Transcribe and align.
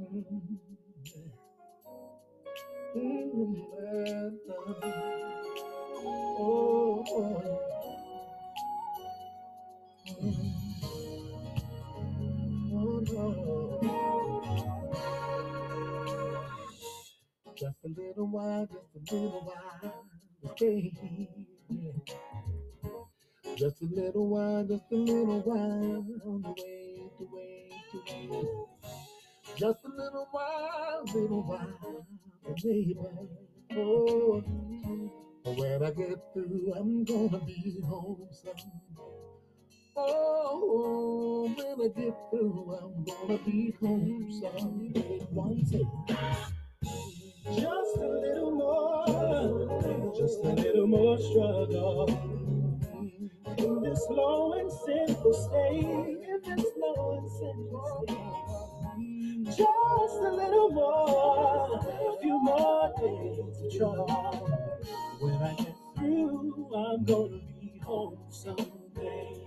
Just 0.00 0.16
a 17.84 17.88
little 17.88 18.26
while, 18.26 18.66
just 18.66 19.12
a 19.12 19.14
little 19.14 19.42
while, 19.42 20.04
here. 20.56 20.90
Just 23.56 23.82
a 23.82 23.84
little 23.84 24.28
while, 24.28 24.64
just 24.64 24.84
a 24.92 24.96
little 24.96 25.40
while, 25.42 26.04
wait, 26.56 27.12
wait, 27.20 28.30
wait. 28.30 28.59
Just 29.60 29.84
a 29.84 29.88
little 29.88 30.26
while, 30.30 31.02
little 31.14 31.42
while, 31.42 32.06
baby. 32.62 32.96
Oh, 33.76 34.42
when 35.44 35.82
I 35.82 35.90
get 35.90 36.18
through, 36.32 36.72
I'm 36.74 37.04
gonna 37.04 37.44
be 37.44 37.78
home 37.86 38.26
someday. 38.32 38.70
Oh, 39.94 41.52
when 41.54 41.78
I 41.78 41.88
get 41.92 42.16
through, 42.30 42.78
I'm 42.80 43.04
gonna 43.04 43.38
be 43.44 43.74
home 43.82 44.32
someday. 44.40 45.26
One. 45.28 45.62
Just 47.44 47.96
a 47.98 48.08
little 48.08 48.52
more, 48.52 50.12
just 50.16 50.42
a 50.42 50.52
little 50.54 50.86
more 50.86 51.18
struggle. 51.18 52.08
In 53.58 53.82
this 53.82 54.06
low 54.08 54.54
and 54.54 54.72
sinful 54.72 55.34
state, 55.34 56.69
Just 59.46 59.60
a 59.60 60.30
little 60.30 60.70
more, 60.72 61.80
a 61.80 62.20
few 62.20 62.38
more 62.38 62.92
days 63.00 63.38
of 63.64 63.78
trouble. 63.78 64.46
When 65.20 65.34
I 65.36 65.54
get 65.54 65.74
through, 65.96 66.70
I'm 66.76 67.04
gonna 67.06 67.40
be 67.58 67.80
home 67.82 68.18
someday. 68.28 69.42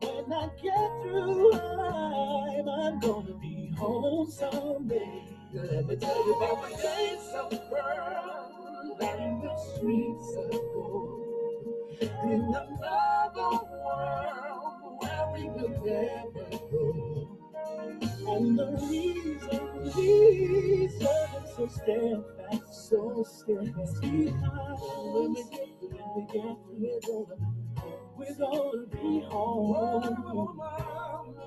When 0.00 0.32
I 0.32 0.48
get 0.62 1.02
through, 1.02 1.52
I'm, 1.54 2.68
I'm 2.68 3.00
gonna 3.00 3.34
be 3.40 3.72
home 3.76 4.30
someday. 4.30 5.24
Let 5.52 5.86
me 5.86 5.96
tell 5.96 6.24
you 6.26 6.34
about 6.34 6.70
the 6.70 6.76
days 6.76 7.32
of 7.34 7.50
pearl 7.68 8.96
and 9.00 9.42
the 9.42 9.56
streets 9.56 10.36
of 10.36 10.50
gold. 10.72 11.40
In 12.00 12.42
another 12.42 13.58
world 13.72 14.98
where 15.00 15.32
we 15.34 15.48
will 15.48 15.84
never 15.84 16.58
go. 16.70 17.13
And 18.34 18.58
the 18.58 18.66
reason, 18.90 19.60
reason 19.96 21.08
I'm 21.08 21.46
so 21.56 21.68
steadfast, 21.68 22.90
so 22.90 23.24
steadfast 23.28 24.00
behind. 24.00 24.78
When 25.14 25.34
we 25.34 25.42
get 25.44 25.68
through, 25.78 25.96
when 26.10 26.66
we 26.68 26.80
get 26.80 27.04
through, 27.04 27.28
we're 28.16 28.34
gonna 28.34 28.86
be 28.86 29.20
home. 29.30 30.60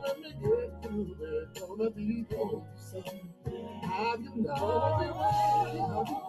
Let 0.01 0.19
me 0.19 0.31
get 0.41 0.81
through, 0.81 1.15
we're 1.19 1.77
gonna 1.77 1.89
be 1.91 2.25
home 2.33 2.65
someday. 2.77 3.67
Have 3.83 4.21
you 4.21 4.43
know? 4.43 4.55
Have 4.95 6.07
you 6.07 6.23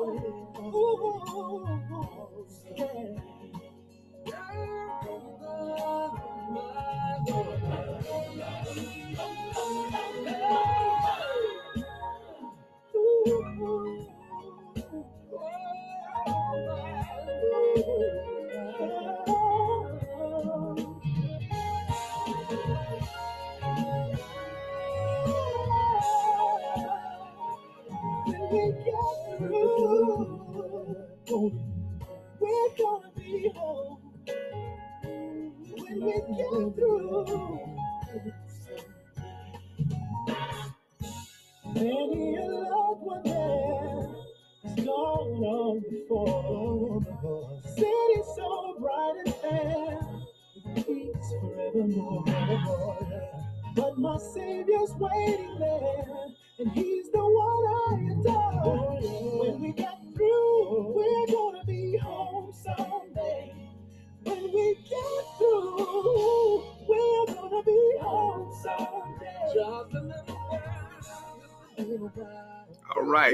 Ooh, 0.74 2.46
yeah. 2.76 2.84
When 2.84 3.37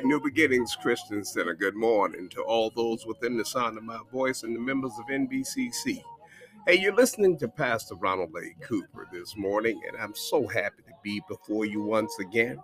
New 0.03 0.19
Beginnings 0.19 0.75
Christian 0.75 1.25
Center. 1.25 1.55
Good 1.55 1.77
morning 1.77 2.29
to 2.31 2.43
all 2.43 2.71
those 2.71 3.07
within 3.07 3.37
the 3.37 3.45
sound 3.45 3.79
of 3.79 3.85
my 3.85 4.01
voice 4.11 4.43
and 4.43 4.57
the 4.57 4.61
members 4.61 4.93
of 4.99 5.07
NBCC. 5.07 6.03
Hey, 6.67 6.81
you're 6.81 6.95
listening 6.95 7.39
to 7.39 7.47
Pastor 7.47 7.95
Ronald 7.95 8.35
A. 8.37 8.65
Cooper 8.65 9.07
this 9.13 9.37
morning, 9.37 9.81
and 9.87 9.97
I'm 9.97 10.15
so 10.15 10.49
happy 10.49 10.83
to 10.83 10.93
be 11.05 11.23
before 11.29 11.65
you 11.65 11.83
once 11.83 12.19
again. 12.19 12.59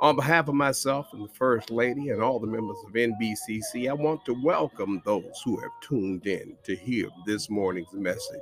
On 0.00 0.16
behalf 0.16 0.48
of 0.48 0.54
myself 0.54 1.08
and 1.12 1.22
the 1.22 1.34
First 1.34 1.70
Lady 1.70 2.08
and 2.08 2.22
all 2.22 2.40
the 2.40 2.46
members 2.46 2.78
of 2.86 2.94
NBCC, 2.94 3.90
I 3.90 3.92
want 3.92 4.24
to 4.24 4.42
welcome 4.42 5.02
those 5.04 5.42
who 5.44 5.60
have 5.60 5.72
tuned 5.82 6.26
in 6.26 6.56
to 6.64 6.74
hear 6.74 7.08
this 7.26 7.50
morning's 7.50 7.92
message. 7.92 8.40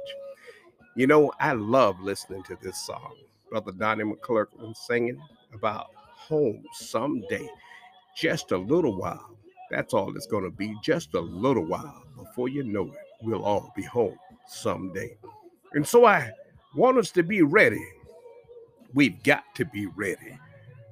You 0.94 1.08
know, 1.08 1.32
I 1.40 1.54
love 1.54 1.98
listening 2.00 2.44
to 2.44 2.56
this 2.62 2.78
song. 2.86 3.14
Brother 3.50 3.72
Donnie 3.72 4.04
McClurkin 4.04 4.76
singing 4.76 5.20
about 5.52 5.88
home 5.96 6.62
someday. 6.74 7.48
Just 8.16 8.52
a 8.52 8.58
little 8.58 8.96
while. 8.96 9.36
That's 9.70 9.94
all 9.94 10.14
it's 10.16 10.26
going 10.26 10.44
to 10.44 10.50
be. 10.50 10.74
Just 10.82 11.14
a 11.14 11.20
little 11.20 11.64
while. 11.64 12.02
Before 12.16 12.48
you 12.48 12.62
know 12.64 12.86
it, 12.86 13.06
we'll 13.22 13.44
all 13.44 13.72
be 13.76 13.82
home 13.82 14.18
someday. 14.46 15.16
And 15.72 15.86
so 15.86 16.04
I 16.04 16.32
want 16.74 16.98
us 16.98 17.10
to 17.12 17.22
be 17.22 17.42
ready. 17.42 17.84
We've 18.92 19.22
got 19.22 19.44
to 19.54 19.64
be 19.64 19.86
ready 19.86 20.38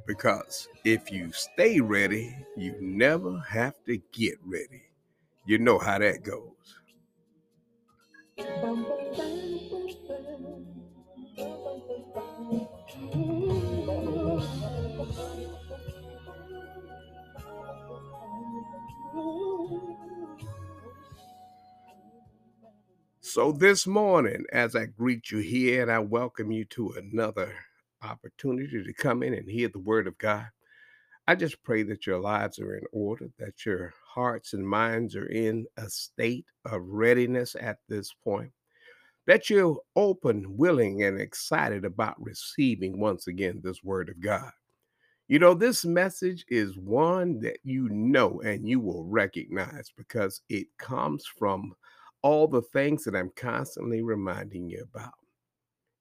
because 0.06 0.68
if 0.84 1.10
you 1.10 1.32
stay 1.32 1.80
ready, 1.80 2.34
you 2.56 2.74
never 2.80 3.38
have 3.48 3.74
to 3.86 3.98
get 4.12 4.38
ready. 4.44 4.82
You 5.44 5.58
know 5.58 5.78
how 5.78 5.98
that 5.98 6.22
goes. 6.22 6.54
So, 23.30 23.52
this 23.52 23.86
morning, 23.86 24.46
as 24.54 24.74
I 24.74 24.86
greet 24.86 25.30
you 25.30 25.40
here 25.40 25.82
and 25.82 25.92
I 25.92 25.98
welcome 25.98 26.50
you 26.50 26.64
to 26.70 26.94
another 26.96 27.54
opportunity 28.02 28.82
to 28.82 28.92
come 28.94 29.22
in 29.22 29.34
and 29.34 29.46
hear 29.46 29.68
the 29.68 29.80
word 29.80 30.06
of 30.06 30.16
God, 30.16 30.46
I 31.26 31.34
just 31.34 31.62
pray 31.62 31.82
that 31.82 32.06
your 32.06 32.20
lives 32.20 32.58
are 32.58 32.74
in 32.74 32.84
order, 32.90 33.28
that 33.38 33.66
your 33.66 33.92
hearts 34.02 34.54
and 34.54 34.66
minds 34.66 35.14
are 35.14 35.26
in 35.26 35.66
a 35.76 35.90
state 35.90 36.46
of 36.64 36.80
readiness 36.86 37.54
at 37.60 37.80
this 37.86 38.14
point, 38.24 38.50
that 39.26 39.50
you're 39.50 39.78
open, 39.94 40.56
willing, 40.56 41.02
and 41.02 41.20
excited 41.20 41.84
about 41.84 42.16
receiving 42.18 42.98
once 42.98 43.26
again 43.26 43.60
this 43.62 43.84
word 43.84 44.08
of 44.08 44.20
God. 44.20 44.52
You 45.28 45.38
know, 45.38 45.52
this 45.52 45.84
message 45.84 46.46
is 46.48 46.78
one 46.78 47.40
that 47.40 47.58
you 47.62 47.90
know 47.90 48.40
and 48.40 48.66
you 48.66 48.80
will 48.80 49.04
recognize 49.04 49.92
because 49.94 50.40
it 50.48 50.68
comes 50.78 51.26
from 51.26 51.74
all 52.22 52.48
the 52.48 52.62
things 52.62 53.04
that 53.04 53.14
I'm 53.16 53.30
constantly 53.36 54.02
reminding 54.02 54.68
you 54.68 54.86
about. 54.92 55.12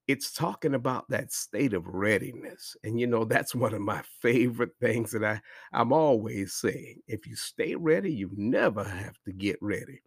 It's 0.08 0.32
talking 0.32 0.74
about 0.74 1.10
that 1.10 1.34
state 1.34 1.74
of 1.74 1.86
readiness. 1.88 2.78
And 2.84 3.00
you 3.00 3.08
know, 3.08 3.26
that's 3.26 3.54
one 3.54 3.74
of 3.74 3.82
my 3.82 4.02
favorite 4.22 4.72
things 4.80 5.12
that 5.12 5.24
I, 5.24 5.42
I'm 5.74 5.92
always 5.92 6.54
saying. 6.54 7.02
If 7.08 7.28
you 7.28 7.36
stay 7.36 7.76
ready, 7.76 8.14
you 8.14 8.30
never 8.36 8.84
have 8.84 9.18
to 9.26 9.34
get 9.34 9.58
ready. 9.62 10.02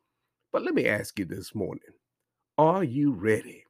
But 0.53 0.65
let 0.65 0.75
me 0.75 0.87
ask 0.87 1.19
you 1.19 1.27
this 1.27 1.55
morning 1.55 1.93
Are 2.59 2.83
you 2.83 3.13
ready? 3.13 3.65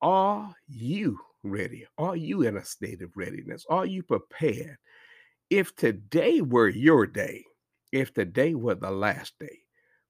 Are 0.00 0.54
you 0.66 1.18
ready? 1.42 1.86
Are 1.98 2.16
you 2.16 2.42
in 2.42 2.56
a 2.56 2.64
state 2.64 3.02
of 3.02 3.16
readiness? 3.16 3.66
Are 3.68 3.86
you 3.86 4.02
prepared? 4.02 4.76
If 5.50 5.76
today 5.76 6.40
were 6.40 6.68
your 6.68 7.06
day, 7.06 7.44
if 7.92 8.12
today 8.14 8.54
were 8.54 8.74
the 8.74 8.90
last 8.90 9.34
day, 9.38 9.60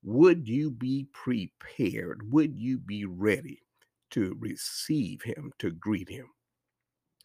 would 0.04 0.46
you 0.46 0.70
be 0.70 1.08
prepared? 1.12 2.30
Would 2.30 2.56
you 2.56 2.78
be 2.78 3.06
ready 3.06 3.62
to 4.10 4.36
receive 4.38 5.22
him, 5.22 5.50
to 5.58 5.70
greet 5.70 6.10
him? 6.10 6.26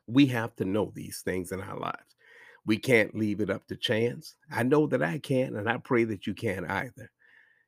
We 0.07 0.25
have 0.27 0.55
to 0.55 0.65
know 0.65 0.91
these 0.95 1.21
things 1.23 1.51
in 1.51 1.61
our 1.61 1.77
lives. 1.77 2.15
We 2.65 2.77
can't 2.77 3.13
leave 3.15 3.41
it 3.41 3.49
up 3.49 3.67
to 3.67 3.75
chance. 3.75 4.35
I 4.51 4.63
know 4.63 4.87
that 4.87 5.03
I 5.03 5.19
can, 5.19 5.55
and 5.57 5.69
I 5.69 5.77
pray 5.77 6.05
that 6.05 6.25
you 6.25 6.33
can 6.33 6.65
either. 6.65 7.11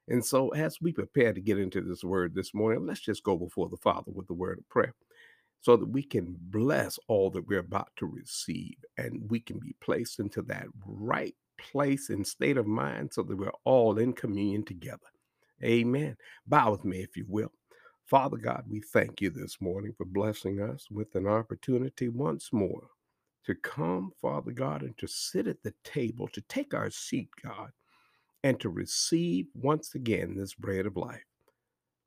And 0.07 0.25
so, 0.25 0.49
as 0.49 0.77
we 0.81 0.93
prepare 0.93 1.33
to 1.33 1.41
get 1.41 1.59
into 1.59 1.81
this 1.81 2.03
word 2.03 2.33
this 2.33 2.53
morning, 2.53 2.85
let's 2.85 3.01
just 3.01 3.23
go 3.23 3.37
before 3.37 3.69
the 3.69 3.77
Father 3.77 4.11
with 4.11 4.27
the 4.27 4.33
word 4.33 4.59
of 4.59 4.69
prayer 4.69 4.95
so 5.61 5.77
that 5.77 5.89
we 5.89 6.03
can 6.03 6.35
bless 6.39 6.97
all 7.07 7.29
that 7.31 7.47
we're 7.47 7.59
about 7.59 7.89
to 7.97 8.07
receive 8.07 8.75
and 8.97 9.29
we 9.29 9.39
can 9.39 9.59
be 9.59 9.75
placed 9.79 10.19
into 10.19 10.41
that 10.41 10.65
right 10.85 11.35
place 11.71 12.09
and 12.09 12.25
state 12.25 12.57
of 12.57 12.67
mind 12.67 13.13
so 13.13 13.23
that 13.23 13.37
we're 13.37 13.51
all 13.63 13.97
in 13.97 14.13
communion 14.13 14.63
together. 14.65 14.99
Amen. 15.63 16.17
Bow 16.47 16.71
with 16.71 16.85
me, 16.85 17.01
if 17.01 17.15
you 17.15 17.25
will. 17.27 17.51
Father 18.05 18.37
God, 18.37 18.65
we 18.67 18.81
thank 18.81 19.21
you 19.21 19.29
this 19.29 19.61
morning 19.61 19.93
for 19.97 20.05
blessing 20.05 20.61
us 20.61 20.87
with 20.91 21.15
an 21.15 21.27
opportunity 21.27 22.09
once 22.09 22.51
more 22.51 22.87
to 23.45 23.55
come, 23.55 24.11
Father 24.21 24.51
God, 24.51 24.81
and 24.81 24.97
to 24.97 25.07
sit 25.07 25.47
at 25.47 25.63
the 25.63 25.73
table, 25.83 26.27
to 26.29 26.41
take 26.41 26.73
our 26.73 26.89
seat, 26.89 27.29
God, 27.43 27.71
and 28.43 28.59
to 28.59 28.69
receive 28.69 29.47
once 29.53 29.95
again 29.95 30.35
this 30.35 30.53
bread 30.53 30.85
of 30.85 30.97
life. 30.97 31.23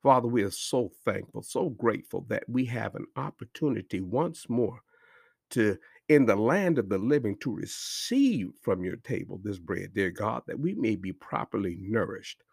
Father, 0.03 0.27
we 0.27 0.43
are 0.43 0.51
so 0.51 0.91
thankful, 1.03 1.41
so 1.41 1.69
grateful 1.69 2.25
that 2.29 2.47
we 2.47 2.65
have 2.65 2.95
an 2.95 3.07
opportunity 3.15 4.01
once 4.01 4.47
more 4.47 4.81
to, 5.51 5.77
in 6.09 6.25
the 6.25 6.35
land 6.35 6.77
of 6.77 6.89
the 6.89 6.97
living, 6.97 7.37
to 7.37 7.55
receive 7.55 8.51
from 8.61 8.83
your 8.83 8.97
table 8.97 9.39
this 9.43 9.59
bread, 9.59 9.93
dear 9.93 10.11
God, 10.11 10.43
that 10.47 10.59
we 10.59 10.75
may 10.75 10.95
be 10.95 11.13
properly 11.13 11.77
nourished, 11.79 12.43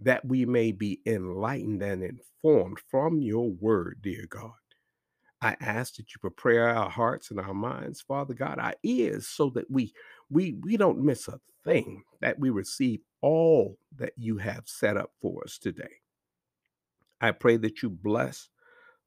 that 0.00 0.24
we 0.24 0.44
may 0.46 0.72
be 0.72 1.00
enlightened 1.06 1.82
and 1.82 2.02
informed 2.02 2.78
from 2.90 3.20
your 3.20 3.50
word, 3.50 3.98
dear 4.02 4.26
God. 4.28 4.52
I 5.40 5.56
ask 5.60 5.96
that 5.96 6.14
you 6.14 6.20
prepare 6.20 6.68
our 6.68 6.88
hearts 6.88 7.30
and 7.30 7.40
our 7.40 7.54
minds, 7.54 8.00
Father 8.00 8.34
God, 8.34 8.60
our 8.60 8.74
ears, 8.84 9.26
so 9.26 9.50
that 9.50 9.68
we 9.70 9.92
we 10.30 10.54
we 10.62 10.76
don't 10.76 11.02
miss 11.02 11.26
a 11.26 11.40
thing, 11.64 12.04
that 12.20 12.38
we 12.38 12.50
receive 12.50 13.00
all 13.20 13.76
that 13.96 14.12
you 14.16 14.38
have 14.38 14.64
set 14.66 14.96
up 14.96 15.10
for 15.20 15.42
us 15.44 15.58
today. 15.58 16.00
I 17.20 17.32
pray 17.32 17.56
that 17.58 17.82
you 17.82 17.90
bless, 17.90 18.48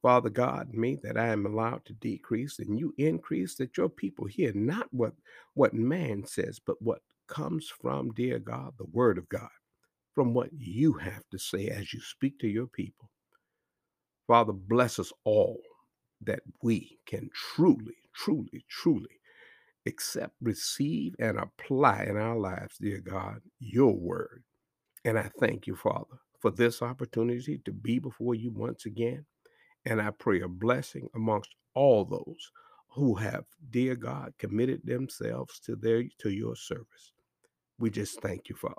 Father 0.02 0.30
God, 0.30 0.74
me, 0.74 0.98
that 1.04 1.18
I 1.18 1.28
am 1.30 1.46
allowed 1.46 1.86
to 1.86 1.94
decrease 1.94 2.60
and 2.60 2.80
you 2.80 2.94
increase, 2.98 3.56
that 3.56 3.78
your 3.78 3.90
people 3.90 4.28
hear 4.28 4.54
not 4.54 4.88
what, 4.92 5.14
what 5.56 5.74
man 5.74 6.26
says, 6.26 6.60
but 6.66 6.82
what 6.82 7.02
comes 7.28 7.70
from, 7.82 8.12
dear 8.12 8.40
God, 8.40 8.74
the 8.78 8.86
word 8.94 9.18
of 9.18 9.30
God, 9.30 9.50
from 10.16 10.34
what 10.34 10.50
you 10.58 10.94
have 10.94 11.24
to 11.32 11.40
say 11.40 11.70
as 11.70 11.94
you 11.94 12.02
speak 12.02 12.40
to 12.40 12.48
your 12.48 12.68
people. 12.68 13.12
Father, 14.28 14.54
bless 14.54 15.00
us 15.00 15.14
all 15.26 15.62
that 16.22 16.42
we 16.64 17.00
can 17.08 17.30
truly, 17.34 17.96
truly, 18.16 18.66
truly 18.70 19.10
accept, 19.88 20.34
receive, 20.42 21.16
and 21.20 21.40
apply 21.40 22.06
in 22.10 22.18
our 22.18 22.38
lives, 22.38 22.78
dear 22.80 23.00
God, 23.02 23.42
your 23.60 23.96
word. 23.96 24.44
And 25.06 25.18
I 25.20 25.32
thank 25.40 25.68
you, 25.68 25.76
Father, 25.76 26.20
for 26.42 26.52
this 26.52 26.82
opportunity 26.82 27.62
to 27.66 27.72
be 27.72 28.00
before 28.00 28.36
you 28.36 28.52
once 28.52 28.86
again. 28.86 29.26
And 29.86 30.02
I 30.02 30.12
pray 30.12 30.42
a 30.42 30.48
blessing 30.48 31.10
amongst 31.16 31.56
all 31.76 32.06
those 32.06 32.52
who 32.90 33.16
have, 33.16 33.46
dear 33.72 33.96
God, 33.96 34.34
committed 34.40 34.82
themselves 34.86 35.60
to 35.62 35.76
their 35.76 36.04
to 36.20 36.30
your 36.30 36.56
service. 36.56 37.14
We 37.80 37.90
just 37.90 38.22
thank 38.22 38.50
you, 38.50 38.56
Father. 38.56 38.76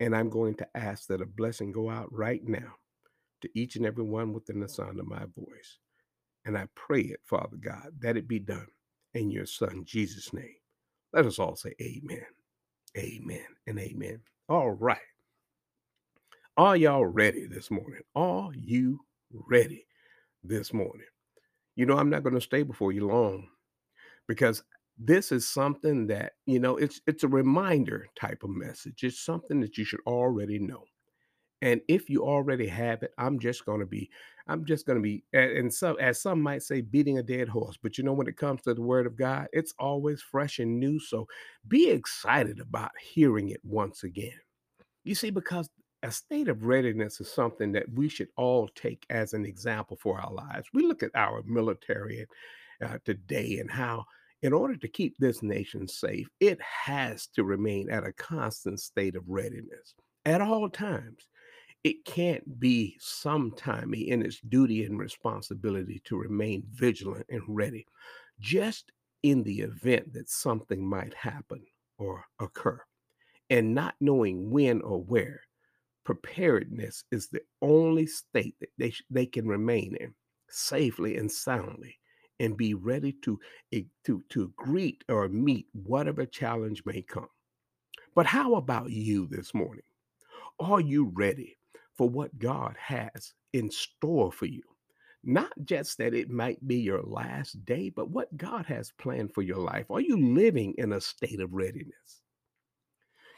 And 0.00 0.14
I'm 0.14 0.30
going 0.30 0.54
to 0.56 0.68
ask 0.76 1.06
that 1.08 1.22
a 1.22 1.26
blessing 1.26 1.72
go 1.72 1.90
out 1.90 2.12
right 2.12 2.42
now 2.46 2.74
to 3.42 3.48
each 3.54 3.76
and 3.76 3.86
every 3.86 4.04
one 4.04 4.32
within 4.32 4.60
the 4.60 4.68
sound 4.68 5.00
of 5.00 5.06
my 5.06 5.24
voice. 5.36 5.78
And 6.44 6.58
I 6.58 6.66
pray 6.74 7.02
it, 7.02 7.20
Father 7.24 7.56
God, 7.58 7.88
that 8.00 8.16
it 8.16 8.28
be 8.28 8.38
done 8.40 8.66
in 9.14 9.30
your 9.30 9.46
Son, 9.46 9.84
Jesus' 9.86 10.32
name. 10.32 10.56
Let 11.12 11.26
us 11.26 11.38
all 11.38 11.56
say 11.56 11.74
amen, 11.80 12.26
amen, 12.98 13.46
and 13.66 13.78
amen. 13.78 14.20
All 14.48 14.72
right. 14.72 14.98
Are 16.56 16.76
y'all 16.76 17.06
ready 17.06 17.46
this 17.46 17.70
morning? 17.70 18.02
Are 18.14 18.52
you 18.54 19.00
ready 19.32 19.86
this 20.44 20.72
morning? 20.72 21.06
You 21.76 21.86
know, 21.86 21.98
I'm 21.98 22.10
not 22.10 22.22
going 22.22 22.34
to 22.34 22.40
stay 22.40 22.62
before 22.62 22.92
you 22.92 23.06
long 23.06 23.48
because 24.28 24.62
this 24.98 25.32
is 25.32 25.48
something 25.48 26.06
that, 26.06 26.32
you 26.46 26.60
know, 26.60 26.76
it's 26.76 27.00
it's 27.06 27.24
a 27.24 27.28
reminder 27.28 28.06
type 28.14 28.44
of 28.44 28.50
message. 28.50 29.02
It's 29.02 29.24
something 29.24 29.60
that 29.60 29.76
you 29.76 29.84
should 29.84 30.00
already 30.06 30.58
know. 30.58 30.84
And 31.62 31.80
if 31.88 32.10
you 32.10 32.22
already 32.22 32.66
have 32.66 33.02
it, 33.02 33.12
I'm 33.16 33.38
just 33.38 33.64
going 33.64 33.80
to 33.80 33.86
be, 33.86 34.10
I'm 34.46 34.66
just 34.66 34.84
going 34.84 34.98
to 34.98 35.02
be, 35.02 35.24
and 35.32 35.72
some, 35.72 35.96
as 35.98 36.20
some 36.20 36.42
might 36.42 36.62
say, 36.62 36.82
beating 36.82 37.18
a 37.18 37.22
dead 37.22 37.48
horse. 37.48 37.78
But 37.82 37.96
you 37.96 38.04
know, 38.04 38.12
when 38.12 38.28
it 38.28 38.36
comes 38.36 38.60
to 38.62 38.74
the 38.74 38.82
word 38.82 39.06
of 39.06 39.16
God, 39.16 39.48
it's 39.52 39.72
always 39.78 40.20
fresh 40.20 40.58
and 40.58 40.78
new. 40.78 41.00
So 41.00 41.26
be 41.66 41.88
excited 41.88 42.60
about 42.60 42.90
hearing 43.00 43.48
it 43.48 43.60
once 43.64 44.04
again. 44.04 44.38
You 45.04 45.14
see, 45.14 45.30
because 45.30 45.70
a 46.04 46.12
state 46.12 46.48
of 46.48 46.64
readiness 46.64 47.20
is 47.20 47.32
something 47.32 47.72
that 47.72 47.92
we 47.92 48.08
should 48.08 48.28
all 48.36 48.68
take 48.74 49.04
as 49.10 49.32
an 49.32 49.44
example 49.44 49.98
for 50.00 50.20
our 50.20 50.32
lives. 50.32 50.68
We 50.72 50.86
look 50.86 51.02
at 51.02 51.10
our 51.14 51.42
military 51.46 52.26
uh, 52.84 52.98
today 53.04 53.58
and 53.58 53.70
how, 53.70 54.04
in 54.42 54.52
order 54.52 54.76
to 54.76 54.88
keep 54.88 55.16
this 55.18 55.42
nation 55.42 55.88
safe, 55.88 56.28
it 56.38 56.60
has 56.60 57.26
to 57.28 57.44
remain 57.44 57.90
at 57.90 58.06
a 58.06 58.12
constant 58.12 58.80
state 58.80 59.16
of 59.16 59.24
readiness 59.26 59.94
at 60.26 60.40
all 60.40 60.68
times 60.68 61.26
it 61.84 62.06
can't 62.06 62.58
be 62.58 62.98
sometimey 62.98 64.08
in 64.08 64.22
its 64.22 64.40
duty 64.40 64.84
and 64.84 64.98
responsibility 64.98 66.00
to 66.06 66.16
remain 66.16 66.64
vigilant 66.72 67.26
and 67.28 67.42
ready, 67.46 67.86
just 68.40 68.90
in 69.22 69.42
the 69.42 69.60
event 69.60 70.14
that 70.14 70.30
something 70.30 70.84
might 70.84 71.12
happen 71.12 71.62
or 71.98 72.24
occur. 72.40 72.80
And 73.50 73.74
not 73.74 73.94
knowing 74.00 74.50
when 74.50 74.80
or 74.80 75.02
where, 75.02 75.42
preparedness 76.04 77.04
is 77.10 77.28
the 77.28 77.40
only 77.62 78.06
state 78.06 78.54
that 78.60 78.70
they, 78.78 78.92
they 79.10 79.26
can 79.26 79.46
remain 79.46 79.96
in 80.00 80.14
safely 80.48 81.16
and 81.16 81.30
soundly 81.30 81.98
and 82.40 82.56
be 82.56 82.74
ready 82.74 83.12
to, 83.22 83.38
to, 84.04 84.22
to 84.28 84.52
greet 84.56 85.04
or 85.08 85.28
meet 85.28 85.66
whatever 85.72 86.26
challenge 86.26 86.82
may 86.84 87.02
come. 87.02 87.28
But 88.14 88.26
how 88.26 88.54
about 88.56 88.90
you 88.90 89.26
this 89.26 89.54
morning? 89.54 89.84
Are 90.60 90.80
you 90.80 91.12
ready 91.14 91.56
for 91.96 92.08
what 92.08 92.38
God 92.38 92.74
has 92.78 93.32
in 93.52 93.70
store 93.70 94.32
for 94.32 94.46
you. 94.46 94.62
Not 95.22 95.52
just 95.64 95.96
that 95.98 96.12
it 96.12 96.28
might 96.28 96.66
be 96.66 96.76
your 96.76 97.02
last 97.02 97.64
day, 97.64 97.88
but 97.88 98.10
what 98.10 98.36
God 98.36 98.66
has 98.66 98.92
planned 98.98 99.32
for 99.32 99.40
your 99.40 99.58
life. 99.58 99.90
Are 99.90 100.00
you 100.00 100.20
living 100.20 100.74
in 100.76 100.92
a 100.92 101.00
state 101.00 101.40
of 101.40 101.54
readiness? 101.54 102.20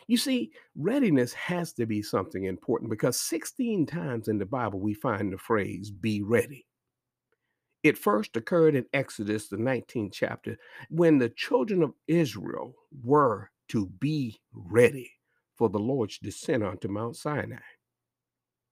You 0.09 0.17
see, 0.17 0.53
readiness 0.77 1.33
has 1.35 1.73
to 1.75 1.87
be 1.87 2.01
something 2.01 2.45
important 2.45 2.91
because 2.91 3.19
16 3.21 3.87
times 3.87 4.29
in 4.29 4.39
the 4.39 4.47
Bible 4.47 4.79
we 4.79 4.95
find 4.95 5.33
the 5.33 5.39
phrase 5.39 5.91
be 5.91 6.23
ready. 6.23 6.67
It 7.83 7.99
first 7.99 8.37
occurred 8.37 8.75
in 8.75 8.87
Exodus, 8.93 9.49
the 9.49 9.57
19th 9.57 10.13
chapter, 10.13 10.57
when 10.91 11.19
the 11.19 11.29
children 11.31 11.83
of 11.83 11.95
Israel 12.07 12.75
were 13.03 13.51
to 13.69 13.87
be 13.87 14.41
ready 14.53 15.11
for 15.57 15.69
the 15.69 15.79
Lord's 15.79 16.19
descent 16.19 16.63
onto 16.63 16.89
Mount 16.89 17.17
Sinai. 17.17 17.59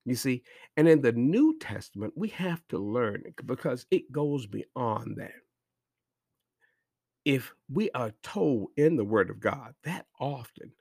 You 0.05 0.15
see, 0.15 0.43
and 0.77 0.87
in 0.87 1.01
the 1.01 1.13
New 1.13 1.59
Testament, 1.59 2.13
we 2.17 2.29
have 2.29 2.63
to 2.69 2.79
learn 2.79 3.23
because 3.47 3.87
it 3.91 4.13
goes 4.13 4.47
beyond 4.47 5.17
that. 5.17 5.33
If 7.25 7.55
we 7.73 7.91
are 7.93 8.13
told 8.23 8.69
in 8.77 8.97
the 8.97 9.05
Word 9.05 9.31
of 9.31 9.41
God 9.41 9.75
that 9.85 10.07
often 10.21 10.73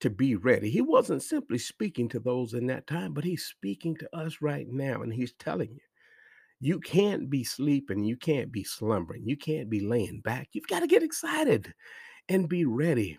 to 0.00 0.10
be 0.10 0.36
ready, 0.36 0.70
He 0.70 0.80
wasn't 0.80 1.22
simply 1.22 1.58
speaking 1.58 2.08
to 2.10 2.20
those 2.20 2.54
in 2.54 2.66
that 2.66 2.86
time, 2.86 3.12
but 3.12 3.24
He's 3.24 3.44
speaking 3.44 3.96
to 3.96 4.16
us 4.16 4.38
right 4.40 4.66
now, 4.68 5.02
and 5.02 5.12
He's 5.12 5.32
telling 5.32 5.70
you. 5.70 5.80
You 6.60 6.80
can't 6.80 7.28
be 7.28 7.44
sleeping, 7.44 8.04
you 8.04 8.16
can't 8.16 8.50
be 8.50 8.64
slumbering, 8.64 9.26
you 9.26 9.36
can't 9.36 9.68
be 9.68 9.80
laying 9.80 10.20
back. 10.20 10.48
You've 10.52 10.68
got 10.68 10.80
to 10.80 10.86
get 10.86 11.02
excited 11.02 11.74
and 12.28 12.48
be 12.48 12.64
ready 12.64 13.18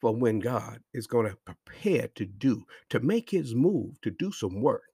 for 0.00 0.14
when 0.14 0.38
God 0.38 0.80
is 0.94 1.06
going 1.06 1.28
to 1.28 1.36
prepare 1.44 2.08
to 2.14 2.24
do, 2.24 2.64
to 2.90 3.00
make 3.00 3.28
his 3.28 3.54
move, 3.54 4.00
to 4.02 4.10
do 4.10 4.32
some 4.32 4.60
work, 4.62 4.84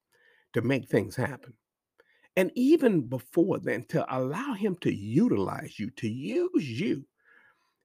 to 0.54 0.62
make 0.62 0.88
things 0.88 1.14
happen. 1.14 1.52
And 2.36 2.50
even 2.54 3.02
before 3.02 3.58
then, 3.58 3.84
to 3.88 4.04
allow 4.14 4.54
him 4.54 4.76
to 4.80 4.92
utilize 4.92 5.78
you, 5.78 5.90
to 5.90 6.08
use 6.08 6.68
you, 6.68 7.06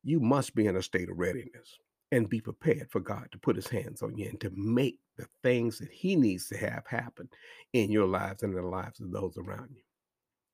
you 0.03 0.19
must 0.19 0.55
be 0.55 0.65
in 0.65 0.75
a 0.75 0.81
state 0.81 1.09
of 1.09 1.19
readiness 1.19 1.77
and 2.11 2.29
be 2.29 2.41
prepared 2.41 2.89
for 2.91 2.99
God 2.99 3.27
to 3.31 3.37
put 3.39 3.55
his 3.55 3.67
hands 3.67 4.01
on 4.01 4.17
you 4.17 4.27
and 4.29 4.39
to 4.41 4.51
make 4.53 4.99
the 5.17 5.27
things 5.43 5.77
that 5.79 5.91
he 5.91 6.15
needs 6.15 6.47
to 6.47 6.57
have 6.57 6.85
happen 6.85 7.29
in 7.73 7.91
your 7.91 8.07
lives 8.07 8.43
and 8.43 8.53
in 8.53 8.61
the 8.61 8.67
lives 8.67 8.99
of 8.99 9.11
those 9.11 9.37
around 9.37 9.69
you. 9.71 9.81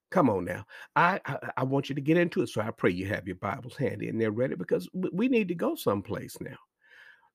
Come 0.09 0.29
on 0.29 0.45
now. 0.45 0.65
I, 0.95 1.19
I 1.25 1.37
I 1.57 1.63
want 1.63 1.89
you 1.89 1.95
to 1.95 2.01
get 2.01 2.17
into 2.17 2.41
it. 2.41 2.49
So 2.49 2.61
I 2.61 2.71
pray 2.71 2.91
you 2.91 3.07
have 3.07 3.27
your 3.27 3.35
Bibles 3.37 3.75
handy 3.75 4.07
and 4.07 4.21
they're 4.21 4.31
ready 4.31 4.55
because 4.55 4.87
we 4.93 5.27
need 5.27 5.49
to 5.49 5.55
go 5.55 5.75
someplace 5.75 6.37
now. 6.39 6.55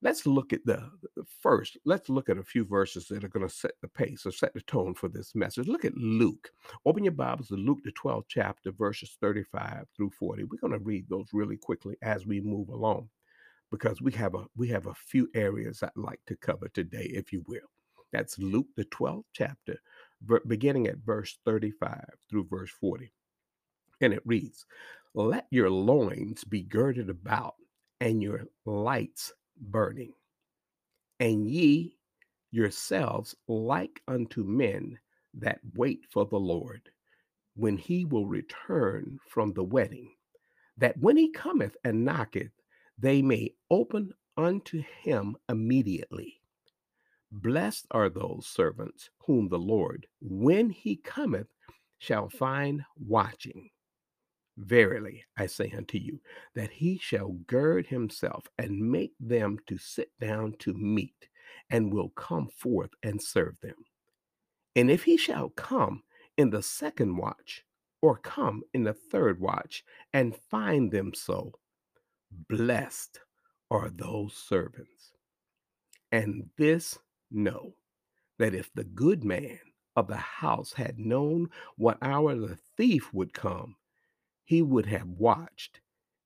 Let's 0.01 0.27
look 0.27 0.53
at 0.53 0.65
the 0.65 0.91
the- 1.15 1.25
first. 1.41 1.77
Let's 1.85 2.09
look 2.09 2.31
at 2.31 2.39
a 2.39 2.43
few 2.43 2.65
verses 2.65 3.07
that 3.09 3.25
are 3.25 3.29
going 3.29 3.47
to 3.47 3.55
set 3.55 3.73
the 3.83 3.89
pace 3.89 4.25
or 4.25 4.33
set 4.33 4.55
the 4.55 4.63
tone 4.63 4.95
for 4.95 5.09
this 5.09 5.35
message. 5.35 5.69
Look 5.69 5.85
at 5.85 5.97
Luke. 5.97 6.51
Open 6.87 7.05
your 7.05 7.13
Bibles 7.13 7.49
to 7.49 7.57
Luke, 7.57 7.81
the 7.85 7.93
12th 7.93 8.25
chapter, 8.29 8.73
verses 8.73 9.17
35 9.21 9.85
through 9.95 10.11
40. 10.19 10.45
We're 10.45 10.57
going 10.59 10.73
to 10.73 10.79
read 10.85 11.07
those 11.09 11.29
really 11.33 11.59
quickly 11.59 11.97
as 12.03 12.27
we 12.27 12.41
move 12.41 12.71
along 12.71 13.11
because 13.73 14.03
we 14.03 14.13
have 14.13 14.37
a 14.37 14.47
we 14.57 14.69
have 14.69 14.87
a 14.87 14.95
few 14.95 15.29
areas 15.35 15.83
I'd 15.83 15.91
like 15.97 16.21
to 16.29 16.37
cover 16.37 16.69
today, 16.69 17.11
if 17.15 17.33
you 17.33 17.45
will. 17.49 17.61
That's 18.13 18.39
Luke, 18.39 18.69
the 18.77 18.85
12th 18.87 19.25
chapter, 19.35 19.81
beginning 20.47 20.89
at 20.89 20.99
verse 20.99 21.39
35 21.47 22.05
through 22.31 22.47
verse 22.49 22.71
40. 22.81 23.13
And 24.03 24.13
it 24.13 24.23
reads, 24.27 24.67
Let 25.15 25.47
your 25.51 25.71
loins 25.71 26.45
be 26.45 26.63
girded 26.63 27.11
about, 27.11 27.55
and 28.01 28.23
your 28.23 28.45
lights 28.67 29.33
burning, 29.59 30.13
and 31.21 31.49
ye 31.49 31.97
yourselves 32.53 33.35
like 33.49 34.03
unto 34.09 34.45
men 34.45 34.99
that 35.35 35.61
wait 35.75 36.01
for 36.11 36.27
the 36.27 36.39
Lord, 36.39 36.83
when 37.57 37.79
he 37.79 38.05
will 38.05 38.27
return 38.27 39.19
from 39.29 39.55
the 39.55 39.65
wedding, 39.65 40.13
that 40.77 40.99
when 40.99 41.17
he 41.17 41.31
cometh 41.33 41.77
and 41.85 42.05
knocketh, 42.05 42.53
they 43.03 43.21
may 43.21 43.53
open 43.69 44.13
unto 44.37 44.83
him 45.03 45.37
immediately. 45.49 46.41
Blessed 47.31 47.87
are 47.91 48.09
those 48.09 48.47
servants 48.47 49.11
whom 49.27 49.49
the 49.49 49.59
Lord, 49.59 50.07
when 50.21 50.71
he 50.71 50.97
cometh, 50.97 51.49
shall 51.99 52.29
find 52.29 52.83
watching. 52.97 53.71
Verily, 54.57 55.25
I 55.37 55.47
say 55.47 55.73
unto 55.77 55.99
you, 55.99 56.21
that 56.55 56.71
he 56.71 56.99
shall 56.99 57.39
gird 57.47 57.87
himself 57.87 58.47
and 58.59 58.91
make 58.91 59.13
them 59.19 59.59
to 59.67 59.79
sit 59.79 60.11
down 60.21 60.55
to 60.61 60.73
meat, 60.75 61.29
and 61.71 61.93
will 61.93 62.11
come 62.11 62.49
forth 62.49 62.91
and 63.03 63.21
serve 63.21 63.59
them. 63.61 63.77
And 64.77 64.91
if 64.91 65.05
he 65.05 65.17
shall 65.17 65.49
come 65.51 66.03
in 66.37 66.51
the 66.51 66.63
second 66.63 67.17
watch, 67.17 67.65
or 68.01 68.19
come 68.19 68.63
in 68.75 68.85
the 68.85 68.95
third 68.95 69.41
watch, 69.41 69.85
and 70.13 70.37
find 70.51 70.93
them 70.93 71.13
so, 71.15 71.53
blessed 72.49 73.21
are 73.71 73.91
those 73.91 74.35
servants. 74.35 75.13
And 76.11 76.51
this 76.59 76.99
know 77.31 77.75
that 78.39 78.55
if 78.55 78.73
the 78.75 78.85
good 78.85 79.25
man 79.25 79.59
of 79.97 80.09
the 80.09 80.17
house 80.17 80.73
had 80.75 80.99
known 80.99 81.49
what 81.77 81.99
hour 82.03 82.35
the 82.35 82.59
thief 82.77 83.13
would 83.13 83.33
come, 83.33 83.77
he 84.45 84.63
would 84.63 84.87
have 84.87 85.09
watched 85.09 85.81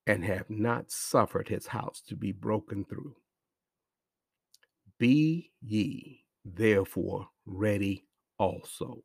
and 0.05 0.23
have 0.23 0.49
not 0.49 0.91
suffered 0.91 1.49
his 1.49 1.67
house 1.67 2.01
to 2.07 2.15
be 2.15 2.31
broken 2.31 2.85
through. 2.85 3.15
Be 4.99 5.51
ye 5.61 6.25
therefore 6.45 7.27
ready 7.45 8.05
also, 8.39 9.03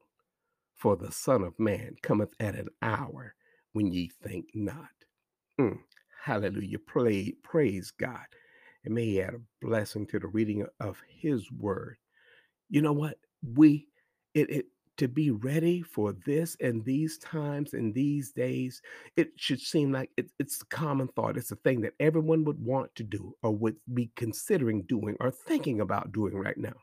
for 0.76 0.96
the 0.96 1.12
Son 1.12 1.42
of 1.42 1.58
Man 1.58 1.96
cometh 2.02 2.34
at 2.40 2.54
an 2.54 2.68
hour 2.80 3.34
when 3.72 3.92
ye 3.92 4.10
think 4.22 4.46
not. 4.54 4.90
Mm, 5.60 5.78
hallelujah. 6.22 6.78
Pray, 6.78 7.34
praise 7.42 7.90
God. 7.90 8.26
And 8.84 8.94
may 8.94 9.04
he 9.06 9.22
add 9.22 9.34
a 9.34 9.40
blessing 9.60 10.06
to 10.08 10.18
the 10.18 10.28
reading 10.28 10.66
of 10.80 11.00
his 11.08 11.50
word. 11.50 11.96
You 12.68 12.82
know 12.82 12.92
what? 12.92 13.18
We 13.42 13.88
it, 14.34 14.50
it 14.50 14.66
to 14.98 15.08
be 15.08 15.30
ready 15.30 15.82
for 15.82 16.14
this 16.24 16.56
and 16.60 16.84
these 16.84 17.18
times 17.18 17.72
and 17.72 17.94
these 17.94 18.30
days, 18.30 18.82
it 19.16 19.32
should 19.36 19.60
seem 19.60 19.90
like 19.90 20.10
it, 20.16 20.30
it's 20.38 20.60
a 20.62 20.66
common 20.66 21.08
thought. 21.08 21.36
It's 21.36 21.50
a 21.50 21.56
thing 21.56 21.80
that 21.80 21.94
everyone 21.98 22.44
would 22.44 22.62
want 22.62 22.94
to 22.96 23.02
do 23.02 23.34
or 23.42 23.50
would 23.56 23.76
be 23.94 24.10
considering 24.16 24.82
doing 24.82 25.16
or 25.18 25.30
thinking 25.30 25.80
about 25.80 26.12
doing 26.12 26.36
right 26.36 26.58
now. 26.58 26.74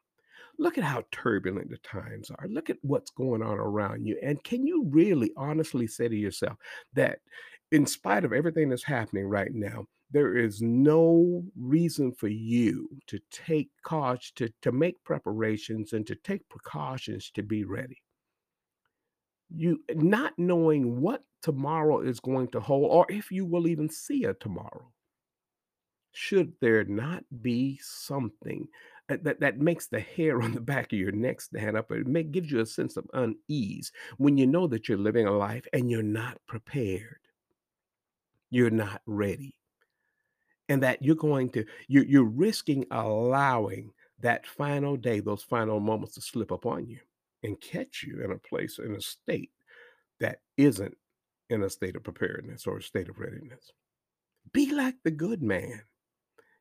Look 0.58 0.78
at 0.78 0.84
how 0.84 1.04
turbulent 1.12 1.70
the 1.70 1.78
times 1.78 2.30
are. 2.32 2.48
Look 2.50 2.70
at 2.70 2.78
what's 2.82 3.12
going 3.12 3.42
on 3.42 3.58
around 3.58 4.06
you. 4.06 4.20
And 4.22 4.44
can 4.44 4.68
you 4.68 4.86
really 4.90 5.32
honestly 5.38 5.88
say 5.88 6.10
to 6.10 6.16
yourself 6.16 6.58
that, 6.94 7.20
in 7.72 7.86
spite 7.86 8.26
of 8.26 8.34
everything 8.34 8.70
that's 8.70 8.84
happening 8.84 9.28
right 9.28 9.54
now, 9.54 9.86
there 10.12 10.36
is 10.38 10.62
no 10.62 11.44
reason 11.56 12.12
for 12.12 12.28
you 12.28 12.90
to 13.08 13.20
take 13.32 13.70
cause 13.84 14.32
to, 14.36 14.50
to 14.62 14.72
make 14.72 15.04
preparations 15.04 15.94
and 15.94 16.06
to 16.08 16.16
take 16.16 16.48
precautions 16.50 17.32
to 17.36 17.44
be 17.44 17.64
ready. 17.64 18.02
You 19.56 19.84
not 19.94 20.34
knowing 20.38 21.02
what 21.02 21.24
tomorrow 21.42 22.02
is 22.02 22.20
going 22.20 22.50
to 22.50 22.60
hold, 22.60 22.92
or 22.92 23.06
if 23.10 23.32
you 23.32 23.46
will 23.46 23.68
even 23.68 23.90
see 23.90 24.24
a 24.26 24.34
tomorrow 24.34 24.92
should 26.12 26.54
there 26.62 26.84
not 26.86 27.24
be 27.42 27.80
something 27.82 28.68
uh, 29.10 29.18
that, 29.24 29.40
that 29.40 29.60
makes 29.60 29.88
the 29.88 30.00
hair 30.00 30.42
on 30.42 30.54
the 30.54 30.62
back 30.62 30.92
of 30.92 31.00
your 31.00 31.12
neck 31.12 31.42
stand 31.42 31.78
up? 31.78 31.92
It 31.92 32.08
may, 32.08 32.24
gives 32.24 32.52
you 32.52 32.60
a 32.60 32.66
sense 32.66 32.98
of 32.98 33.08
unease 33.14 33.92
when 34.18 34.38
you 34.38 34.48
know 34.48 34.68
that 34.68 34.88
you're 34.88 34.98
living 34.98 35.28
a 35.28 35.32
life 35.32 35.66
and 35.74 35.90
you're 35.90 36.04
not 36.04 36.38
prepared, 36.48 37.20
you're 38.50 38.70
not 38.70 39.02
ready, 39.06 39.56
and 40.68 40.84
that 40.84 41.02
you're 41.02 41.16
going 41.16 41.50
to, 41.52 41.66
you're, 41.88 42.06
you're 42.06 42.24
risking 42.24 42.86
allowing 42.92 43.92
that 44.20 44.46
final 44.46 44.98
day, 44.98 45.20
those 45.20 45.44
final 45.44 45.80
moments 45.80 46.16
to 46.16 46.22
slip 46.22 46.52
upon 46.52 46.88
you 46.88 47.00
and 47.44 47.60
catch 47.62 48.04
you 48.04 48.24
in 48.24 48.32
a 48.32 48.38
place, 48.38 48.80
in 48.80 48.96
a 48.96 49.02
state 49.02 49.52
that 50.20 50.40
isn't 50.58 50.96
in 51.50 51.64
a 51.64 51.70
state 51.70 51.96
of 51.96 52.04
preparedness 52.04 52.68
or 52.68 52.78
a 52.78 52.84
state 52.84 53.10
of 53.10 53.20
readiness. 53.20 53.72
Be 54.52 54.74
like 54.74 54.96
the 55.04 55.12
good 55.12 55.42
man. 55.42 55.82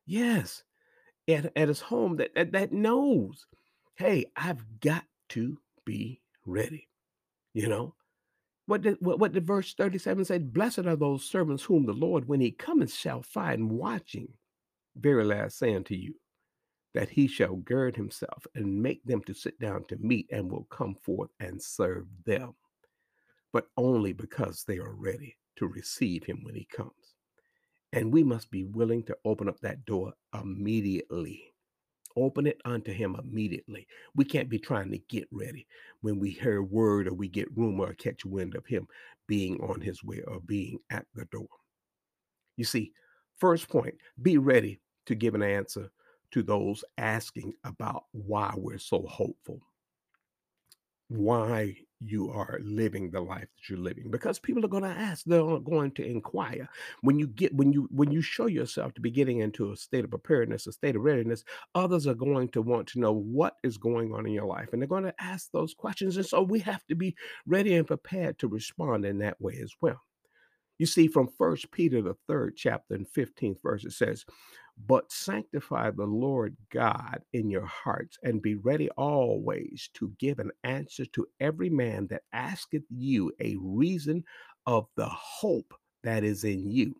Yes, 0.05 0.63
at, 1.27 1.51
at 1.55 1.67
his 1.67 1.81
home 1.81 2.17
that, 2.17 2.33
that 2.35 2.51
that 2.53 2.71
knows, 2.71 3.45
hey, 3.95 4.25
I've 4.35 4.63
got 4.79 5.03
to 5.29 5.57
be 5.85 6.21
ready. 6.45 6.87
You 7.53 7.67
know 7.67 7.95
what? 8.69 8.81
Did, 8.83 8.97
what 9.01 9.19
what 9.19 9.33
did 9.33 9.45
verse 9.45 9.73
thirty 9.73 9.97
seven 9.97 10.23
say? 10.23 10.37
Blessed 10.37 10.85
are 10.85 10.95
those 10.95 11.25
servants 11.25 11.63
whom 11.63 11.85
the 11.85 11.93
Lord, 11.93 12.27
when 12.27 12.39
He 12.39 12.51
cometh, 12.51 12.93
shall 12.93 13.21
find 13.21 13.69
watching. 13.69 14.29
Verily 14.95 15.35
I 15.35 15.49
say 15.49 15.75
unto 15.75 15.95
you, 15.95 16.15
that 16.93 17.09
He 17.09 17.27
shall 17.27 17.55
gird 17.57 17.95
Himself 17.95 18.47
and 18.55 18.81
make 18.81 19.03
them 19.03 19.21
to 19.23 19.33
sit 19.33 19.59
down 19.59 19.85
to 19.85 19.97
meat, 19.97 20.27
and 20.31 20.49
will 20.51 20.67
come 20.69 20.95
forth 20.95 21.31
and 21.39 21.61
serve 21.61 22.05
them, 22.25 22.55
but 23.51 23.67
only 23.75 24.13
because 24.13 24.63
they 24.63 24.77
are 24.77 24.93
ready 24.93 25.35
to 25.57 25.67
receive 25.67 26.23
Him 26.23 26.39
when 26.43 26.55
He 26.55 26.65
comes. 26.65 27.15
And 27.91 28.13
we 28.13 28.23
must 28.23 28.51
be 28.51 28.65
willing 28.65 29.03
to 29.03 29.17
open 29.25 29.49
up 29.49 29.59
that 29.61 29.83
door 29.85 30.13
immediately. 30.39 31.53
Open 32.19 32.47
it 32.47 32.59
unto 32.65 32.91
him 32.91 33.15
immediately. 33.15 33.87
We 34.15 34.25
can't 34.25 34.49
be 34.49 34.59
trying 34.59 34.91
to 34.91 34.99
get 35.09 35.27
ready 35.31 35.67
when 36.01 36.19
we 36.19 36.31
hear 36.31 36.61
word 36.61 37.07
or 37.07 37.13
we 37.13 37.27
get 37.27 37.55
rumor 37.55 37.85
or 37.85 37.93
catch 37.93 38.25
wind 38.25 38.55
of 38.55 38.65
him 38.65 38.87
being 39.27 39.59
on 39.61 39.79
his 39.79 40.03
way 40.03 40.21
or 40.27 40.39
being 40.41 40.79
at 40.89 41.05
the 41.15 41.25
door. 41.25 41.47
You 42.57 42.65
see, 42.65 42.91
first 43.37 43.69
point, 43.69 43.95
be 44.21 44.37
ready 44.37 44.81
to 45.05 45.15
give 45.15 45.33
an 45.33 45.43
answer 45.43 45.91
to 46.31 46.43
those 46.43 46.83
asking 46.97 47.53
about 47.63 48.03
why 48.11 48.53
we're 48.57 48.77
so 48.77 49.05
hopeful, 49.07 49.61
why 51.07 51.75
you 52.01 52.29
are 52.31 52.59
living 52.63 53.11
the 53.11 53.19
life 53.19 53.41
that 53.41 53.69
you're 53.69 53.79
living 53.79 54.09
because 54.09 54.39
people 54.39 54.63
are 54.63 54.69
going 54.69 54.83
to 54.83 54.89
ask 54.89 55.25
they're 55.25 55.59
going 55.59 55.91
to 55.91 56.05
inquire. 56.05 56.67
When 57.01 57.19
you 57.19 57.27
get 57.27 57.53
when 57.53 57.73
you 57.73 57.87
when 57.91 58.11
you 58.11 58.21
show 58.21 58.47
yourself 58.47 58.93
to 58.93 59.01
be 59.01 59.11
getting 59.11 59.39
into 59.39 59.71
a 59.71 59.77
state 59.77 60.03
of 60.05 60.11
preparedness 60.11 60.67
a 60.67 60.71
state 60.71 60.95
of 60.95 61.03
readiness 61.03 61.43
others 61.75 62.07
are 62.07 62.13
going 62.13 62.49
to 62.49 62.61
want 62.61 62.87
to 62.87 62.99
know 62.99 63.13
what 63.13 63.55
is 63.63 63.77
going 63.77 64.13
on 64.13 64.25
in 64.25 64.33
your 64.33 64.45
life 64.45 64.69
and 64.71 64.81
they're 64.81 64.87
going 64.87 65.03
to 65.03 65.13
ask 65.19 65.51
those 65.51 65.73
questions 65.73 66.17
and 66.17 66.25
so 66.25 66.41
we 66.41 66.59
have 66.59 66.85
to 66.87 66.95
be 66.95 67.15
ready 67.45 67.75
and 67.75 67.87
prepared 67.87 68.37
to 68.39 68.47
respond 68.47 69.05
in 69.05 69.19
that 69.19 69.39
way 69.41 69.59
as 69.61 69.73
well 69.81 70.01
you 70.79 70.85
see, 70.85 71.07
from 71.07 71.27
First 71.37 71.71
Peter, 71.71 72.01
the 72.01 72.15
third 72.27 72.55
chapter 72.55 72.95
and 72.95 73.05
15th 73.05 73.61
verse, 73.61 73.83
it 73.83 73.91
says, 73.91 74.25
But 74.87 75.11
sanctify 75.11 75.91
the 75.91 76.05
Lord 76.05 76.55
God 76.71 77.21
in 77.33 77.49
your 77.49 77.65
hearts, 77.65 78.17
and 78.23 78.41
be 78.41 78.55
ready 78.55 78.89
always 78.91 79.89
to 79.95 80.13
give 80.19 80.39
an 80.39 80.51
answer 80.63 81.05
to 81.07 81.27
every 81.41 81.69
man 81.69 82.07
that 82.07 82.23
asketh 82.31 82.83
you 82.89 83.33
a 83.41 83.57
reason 83.59 84.23
of 84.65 84.87
the 84.95 85.09
hope 85.09 85.73
that 86.03 86.23
is 86.23 86.45
in 86.45 86.71
you, 86.71 86.95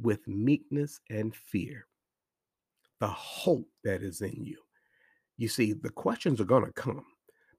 with 0.00 0.26
meekness 0.28 1.00
and 1.10 1.34
fear. 1.34 1.88
The 3.00 3.08
hope 3.08 3.68
that 3.82 4.02
is 4.02 4.20
in 4.20 4.44
you. 4.44 4.58
You 5.36 5.48
see, 5.48 5.72
the 5.72 5.90
questions 5.90 6.40
are 6.40 6.44
going 6.44 6.64
to 6.64 6.72
come 6.72 7.04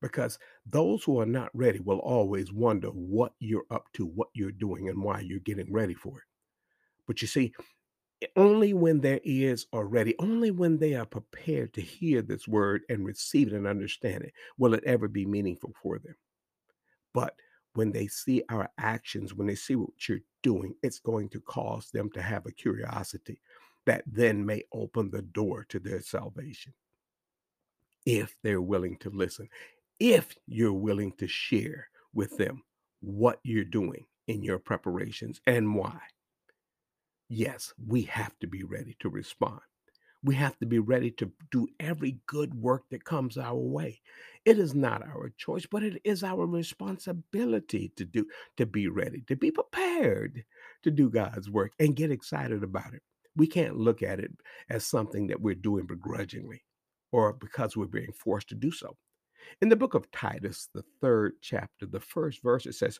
because 0.01 0.37
those 0.65 1.03
who 1.03 1.19
are 1.19 1.25
not 1.25 1.49
ready 1.53 1.79
will 1.79 1.99
always 1.99 2.51
wonder 2.51 2.89
what 2.89 3.33
you're 3.39 3.65
up 3.71 3.85
to, 3.93 4.05
what 4.05 4.29
you're 4.33 4.51
doing, 4.51 4.89
and 4.89 5.01
why 5.01 5.19
you're 5.19 5.39
getting 5.39 5.71
ready 5.71 5.93
for 5.93 6.19
it. 6.19 6.25
But 7.07 7.21
you 7.21 7.27
see, 7.27 7.53
eh, 8.21 8.27
only 8.35 8.73
when 8.73 9.01
their 9.01 9.19
ears 9.23 9.65
are 9.73 9.85
ready, 9.85 10.15
only 10.19 10.51
when 10.51 10.77
they 10.77 10.95
are 10.95 11.05
prepared 11.05 11.73
to 11.73 11.81
hear 11.81 12.21
this 12.21 12.47
word 12.47 12.83
and 12.89 13.05
receive 13.05 13.47
it 13.47 13.53
and 13.53 13.67
understand 13.67 14.23
it, 14.23 14.33
will 14.57 14.73
it 14.73 14.83
ever 14.85 15.07
be 15.07 15.25
meaningful 15.25 15.73
for 15.81 15.99
them. 15.99 16.15
But 17.13 17.35
when 17.73 17.91
they 17.91 18.07
see 18.07 18.43
our 18.49 18.69
actions, 18.77 19.33
when 19.33 19.47
they 19.47 19.55
see 19.55 19.75
what 19.75 20.07
you're 20.07 20.19
doing, 20.43 20.75
it's 20.83 20.99
going 20.99 21.29
to 21.29 21.41
cause 21.41 21.89
them 21.91 22.09
to 22.11 22.21
have 22.21 22.45
a 22.45 22.51
curiosity 22.51 23.39
that 23.85 24.03
then 24.05 24.45
may 24.45 24.63
open 24.73 25.09
the 25.09 25.21
door 25.21 25.65
to 25.69 25.79
their 25.79 26.01
salvation 26.01 26.73
if 28.05 28.35
they're 28.41 28.61
willing 28.61 28.97
to 28.97 29.09
listen, 29.09 29.49
if 29.99 30.35
you're 30.45 30.73
willing 30.73 31.13
to 31.13 31.27
share 31.27 31.89
with 32.13 32.37
them 32.37 32.63
what 33.01 33.39
you're 33.43 33.63
doing 33.63 34.05
in 34.27 34.43
your 34.43 34.59
preparations 34.59 35.41
and 35.47 35.75
why. 35.75 35.99
Yes, 37.29 37.73
we 37.85 38.03
have 38.03 38.37
to 38.39 38.47
be 38.47 38.63
ready 38.63 38.95
to 38.99 39.09
respond. 39.09 39.59
We 40.23 40.35
have 40.35 40.57
to 40.59 40.65
be 40.65 40.79
ready 40.79 41.11
to 41.11 41.31
do 41.51 41.67
every 41.79 42.19
good 42.25 42.55
work 42.55 42.83
that 42.89 43.03
comes 43.03 43.37
our 43.37 43.55
way. 43.55 44.01
It 44.45 44.57
is 44.57 44.73
not 44.73 45.03
our 45.03 45.31
choice, 45.37 45.65
but 45.69 45.83
it 45.83 46.01
is 46.03 46.23
our 46.23 46.45
responsibility 46.45 47.91
to 47.95 48.05
do 48.05 48.25
to 48.57 48.65
be 48.65 48.87
ready, 48.87 49.21
to 49.27 49.35
be 49.35 49.51
prepared 49.51 50.43
to 50.83 50.91
do 50.91 51.09
God's 51.09 51.49
work 51.49 51.73
and 51.79 51.95
get 51.95 52.11
excited 52.11 52.63
about 52.63 52.93
it. 52.93 53.03
We 53.35 53.47
can't 53.47 53.77
look 53.77 54.01
at 54.01 54.19
it 54.19 54.31
as 54.69 54.85
something 54.85 55.27
that 55.27 55.41
we're 55.41 55.55
doing 55.55 55.85
begrudgingly 55.85 56.63
or 57.11 57.33
because 57.33 57.77
we're 57.77 57.85
being 57.85 58.11
forced 58.11 58.49
to 58.49 58.55
do 58.55 58.71
so. 58.71 58.97
In 59.61 59.69
the 59.69 59.75
book 59.75 59.93
of 59.93 60.11
Titus, 60.11 60.69
the 60.73 60.83
third 61.01 61.33
chapter, 61.41 61.85
the 61.85 61.99
first 61.99 62.41
verse, 62.41 62.65
it 62.65 62.73
says, 62.75 62.99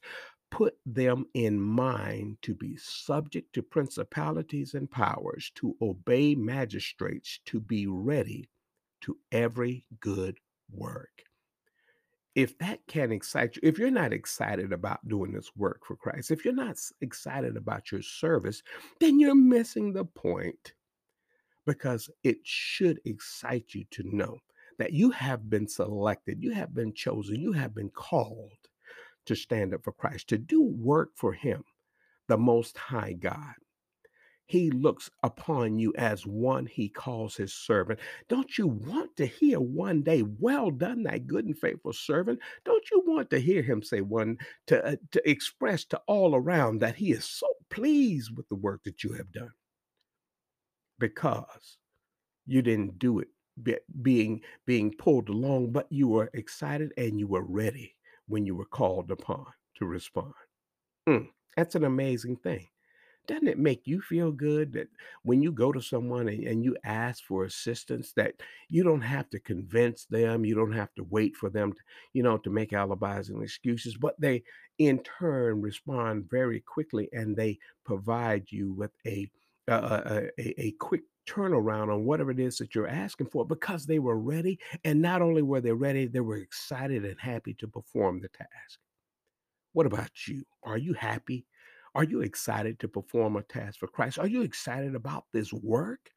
Put 0.50 0.77
them 0.86 1.25
in 1.34 1.60
mind 1.60 2.38
to 2.44 2.56
be 2.56 2.77
subject 2.77 3.54
to 3.54 3.62
principalities 3.62 4.74
and 4.74 4.89
powers, 4.89 5.51
to 5.56 5.75
obey 5.82 6.36
magistrates, 6.36 7.39
to 7.46 7.60
be 7.60 7.86
ready 7.86 8.50
to 9.01 9.18
every 9.32 9.86
good 10.00 10.38
work. 10.72 11.24
If 12.36 12.58
that 12.60 12.80
can 12.88 13.12
excite 13.12 13.56
you, 13.56 13.62
if 13.63 13.77
you're 13.77 13.89
not 13.89 14.13
excited 14.13 14.72
about 14.72 15.06
doing 15.08 15.32
this 15.32 15.51
work 15.56 15.86
for 15.86 15.96
Christ, 15.96 16.32
if 16.32 16.46
you're 16.46 16.54
not 16.54 16.77
excited 17.01 17.58
about 17.58 17.92
your 17.92 18.04
service, 18.04 18.62
then 19.00 19.20
you're 19.20 19.36
missing 19.36 19.92
the 19.92 20.06
point 20.06 20.74
because 21.66 22.10
it 22.24 22.38
should 22.44 23.01
excite 23.06 23.74
you 23.74 23.86
to 23.92 24.04
know 24.16 24.38
that 24.78 24.94
you 24.94 25.12
have 25.12 25.50
been 25.50 25.68
selected, 25.68 26.44
you 26.44 26.52
have 26.52 26.74
been 26.74 26.94
chosen, 26.94 27.42
you 27.42 27.52
have 27.54 27.74
been 27.74 27.90
called 27.90 28.52
to 29.26 29.36
stand 29.36 29.74
up 29.74 29.84
for 29.84 29.92
Christ, 29.92 30.30
to 30.30 30.38
do 30.38 30.64
work 30.64 31.12
for 31.16 31.34
Him, 31.34 31.64
the 32.28 32.38
Most 32.38 32.78
High 32.78 33.14
God. 33.14 33.56
He 34.48 34.72
looks 34.72 35.10
upon 35.24 35.78
you 35.78 35.94
as 35.98 36.26
one 36.26 36.66
he 36.66 36.88
calls 36.88 37.36
his 37.36 37.54
servant. 37.54 38.00
Don't 38.30 38.58
you 38.58 38.68
want 38.68 39.14
to 39.18 39.26
hear 39.26 39.60
one 39.60 40.02
day, 40.04 40.24
well 40.40 40.72
done, 40.72 41.04
thy 41.04 41.18
good 41.18 41.46
and 41.46 41.60
faithful 41.60 41.92
servant? 41.92 42.40
Don't 42.64 42.90
you 42.90 43.04
want 43.06 43.30
to 43.32 43.40
hear 43.40 43.62
him 43.62 43.84
say 43.84 44.00
one 44.00 44.38
to, 44.68 44.86
uh, 44.86 44.96
to 45.12 45.30
express 45.30 45.84
to 45.86 46.02
all 46.08 46.34
around 46.34 46.80
that 46.80 46.96
he 46.96 47.12
is 47.12 47.26
so 47.26 47.48
pleased 47.70 48.38
with 48.38 48.48
the 48.48 48.56
work 48.56 48.84
that 48.86 49.04
you 49.04 49.12
have 49.14 49.34
done? 49.34 49.52
Because 50.98 51.78
you 52.46 52.62
didn't 52.62 53.00
do 53.00 53.20
it 53.20 53.28
be, 53.62 53.78
being 54.02 54.42
being 54.66 54.94
pulled 54.94 55.30
along, 55.30 55.72
but 55.72 55.92
you 55.92 56.08
were 56.08 56.30
excited 56.34 56.94
and 56.98 57.20
you 57.20 57.28
were 57.28 57.44
ready 57.46 57.96
when 58.28 58.46
you 58.46 58.56
were 58.56 58.66
called 58.66 59.12
upon 59.12 59.46
to 59.76 59.86
respond. 59.86 60.34
Mm, 61.08 61.30
that's 61.56 61.76
an 61.76 61.84
amazing 61.84 62.38
thing. 62.38 62.68
Doesn't 63.28 63.48
it 63.48 63.60
make 63.60 63.88
you 63.88 64.02
feel 64.02 64.32
good 64.32 64.74
that 64.74 64.90
when 65.24 65.42
you 65.42 65.52
go 65.52 65.72
to 65.72 65.82
someone 65.82 66.30
and, 66.30 66.44
and 66.46 66.64
you 66.64 66.78
ask 66.84 67.24
for 67.24 67.46
assistance, 67.46 68.14
that 68.14 68.36
you 68.70 68.84
don't 68.84 69.02
have 69.02 69.30
to 69.32 69.40
convince 69.40 70.06
them, 70.06 70.46
you 70.46 70.56
don't 70.56 70.74
have 70.74 70.94
to 70.96 71.04
wait 71.04 71.36
for 71.36 71.50
them, 71.50 71.74
to, 71.74 71.80
you 72.14 72.24
know, 72.24 72.38
to 72.40 72.50
make 72.50 72.74
alibis 72.74 73.30
and 73.30 73.44
excuses, 73.44 73.98
but 73.98 74.20
they 74.20 74.44
in 74.80 75.04
turn 75.04 75.62
respond 75.62 76.30
very 76.30 76.62
quickly 76.62 77.10
and 77.14 77.36
they 77.38 77.60
provide 77.86 78.52
you 78.52 78.74
with 78.74 78.92
a 79.06 79.30
a, 79.68 80.30
a, 80.38 80.62
a 80.62 80.72
quick 80.80 81.02
turnaround 81.28 81.94
on 81.94 82.06
whatever 82.06 82.32
it 82.32 82.40
is 82.40 82.58
that 82.58 82.74
you're 82.74 82.88
asking 82.88 83.28
for 83.28 83.46
because 83.46 83.86
they 83.86 84.00
were 84.00 84.18
ready. 84.18 84.60
And 84.84 85.02
not 85.02 85.22
only 85.22 85.41
were 85.41 85.62
they 85.62 85.74
ready, 85.74 86.08
they 86.08 86.22
were 86.22 86.38
excited 86.38 87.06
and 87.06 87.20
happy 87.20 87.54
to 87.56 87.68
perform 87.68 88.22
the 88.22 88.30
task. 88.30 88.80
What 89.74 89.86
about 89.86 90.28
you? 90.28 90.44
Are 90.63 90.78
you 90.78 90.94
happy? 90.94 91.46
Are 91.94 92.04
you 92.04 92.22
excited 92.22 92.80
to 92.80 92.88
perform 92.88 93.36
a 93.36 93.44
task 93.44 93.80
for 93.80 93.88
Christ? 93.88 94.20
Are 94.20 94.28
you 94.28 94.41
excited 94.41 94.96
about 94.96 95.26
this 95.34 95.52
work? 95.52 96.12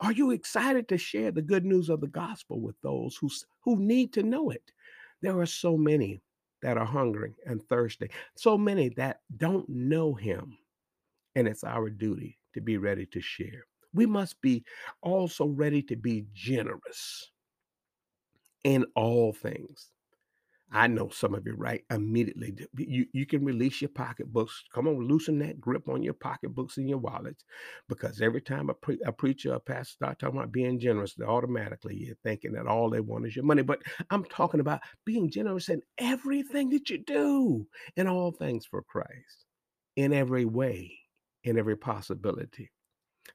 Are 0.00 0.12
you 0.12 0.32
excited 0.32 0.88
to 0.88 0.98
share 0.98 1.30
the 1.30 1.42
good 1.42 1.64
news 1.64 1.88
of 1.88 2.00
the 2.00 2.08
gospel 2.08 2.60
with 2.60 2.80
those 2.82 3.16
who, 3.16 3.30
who 3.62 3.76
need 3.78 4.12
to 4.14 4.22
know 4.22 4.50
it? 4.50 4.72
There 5.22 5.38
are 5.38 5.46
so 5.46 5.76
many 5.76 6.20
that 6.62 6.76
are 6.76 6.84
hungry 6.84 7.34
and 7.46 7.62
thirsty, 7.62 8.10
so 8.36 8.58
many 8.58 8.88
that 8.90 9.20
don't 9.36 9.68
know 9.68 10.14
Him. 10.14 10.58
And 11.36 11.46
it's 11.46 11.64
our 11.64 11.90
duty 11.90 12.38
to 12.54 12.60
be 12.60 12.78
ready 12.78 13.06
to 13.06 13.20
share 13.20 13.64
we 13.94 14.06
must 14.06 14.42
be 14.42 14.64
also 15.00 15.46
ready 15.46 15.80
to 15.82 15.96
be 15.96 16.26
generous 16.34 17.30
in 18.64 18.84
all 18.96 19.32
things. 19.32 19.90
I 20.72 20.88
know 20.88 21.08
some 21.08 21.34
of 21.34 21.46
you 21.46 21.54
right 21.56 21.84
immediately. 21.88 22.56
You, 22.76 23.06
you 23.12 23.26
can 23.26 23.44
release 23.44 23.80
your 23.80 23.90
pocketbooks. 23.90 24.64
Come 24.74 24.88
on, 24.88 25.06
loosen 25.06 25.38
that 25.38 25.60
grip 25.60 25.88
on 25.88 26.02
your 26.02 26.14
pocketbooks 26.14 26.78
and 26.78 26.88
your 26.88 26.98
wallets. 26.98 27.44
Because 27.88 28.20
every 28.20 28.40
time 28.40 28.70
a, 28.70 28.74
pre- 28.74 28.98
a 29.06 29.12
preacher 29.12 29.54
or 29.54 29.60
pastor 29.60 29.92
start 29.92 30.18
talking 30.18 30.38
about 30.38 30.50
being 30.50 30.80
generous, 30.80 31.14
automatically 31.24 31.94
you're 31.94 32.16
thinking 32.24 32.52
that 32.54 32.66
all 32.66 32.90
they 32.90 32.98
want 32.98 33.26
is 33.26 33.36
your 33.36 33.44
money. 33.44 33.62
But 33.62 33.82
I'm 34.10 34.24
talking 34.24 34.58
about 34.58 34.80
being 35.04 35.30
generous 35.30 35.68
in 35.68 35.80
everything 35.98 36.70
that 36.70 36.90
you 36.90 36.98
do, 36.98 37.68
in 37.94 38.08
all 38.08 38.32
things 38.32 38.66
for 38.66 38.82
Christ, 38.82 39.44
in 39.94 40.12
every 40.12 40.44
way, 40.44 40.98
in 41.44 41.58
every 41.58 41.76
possibility. 41.76 42.70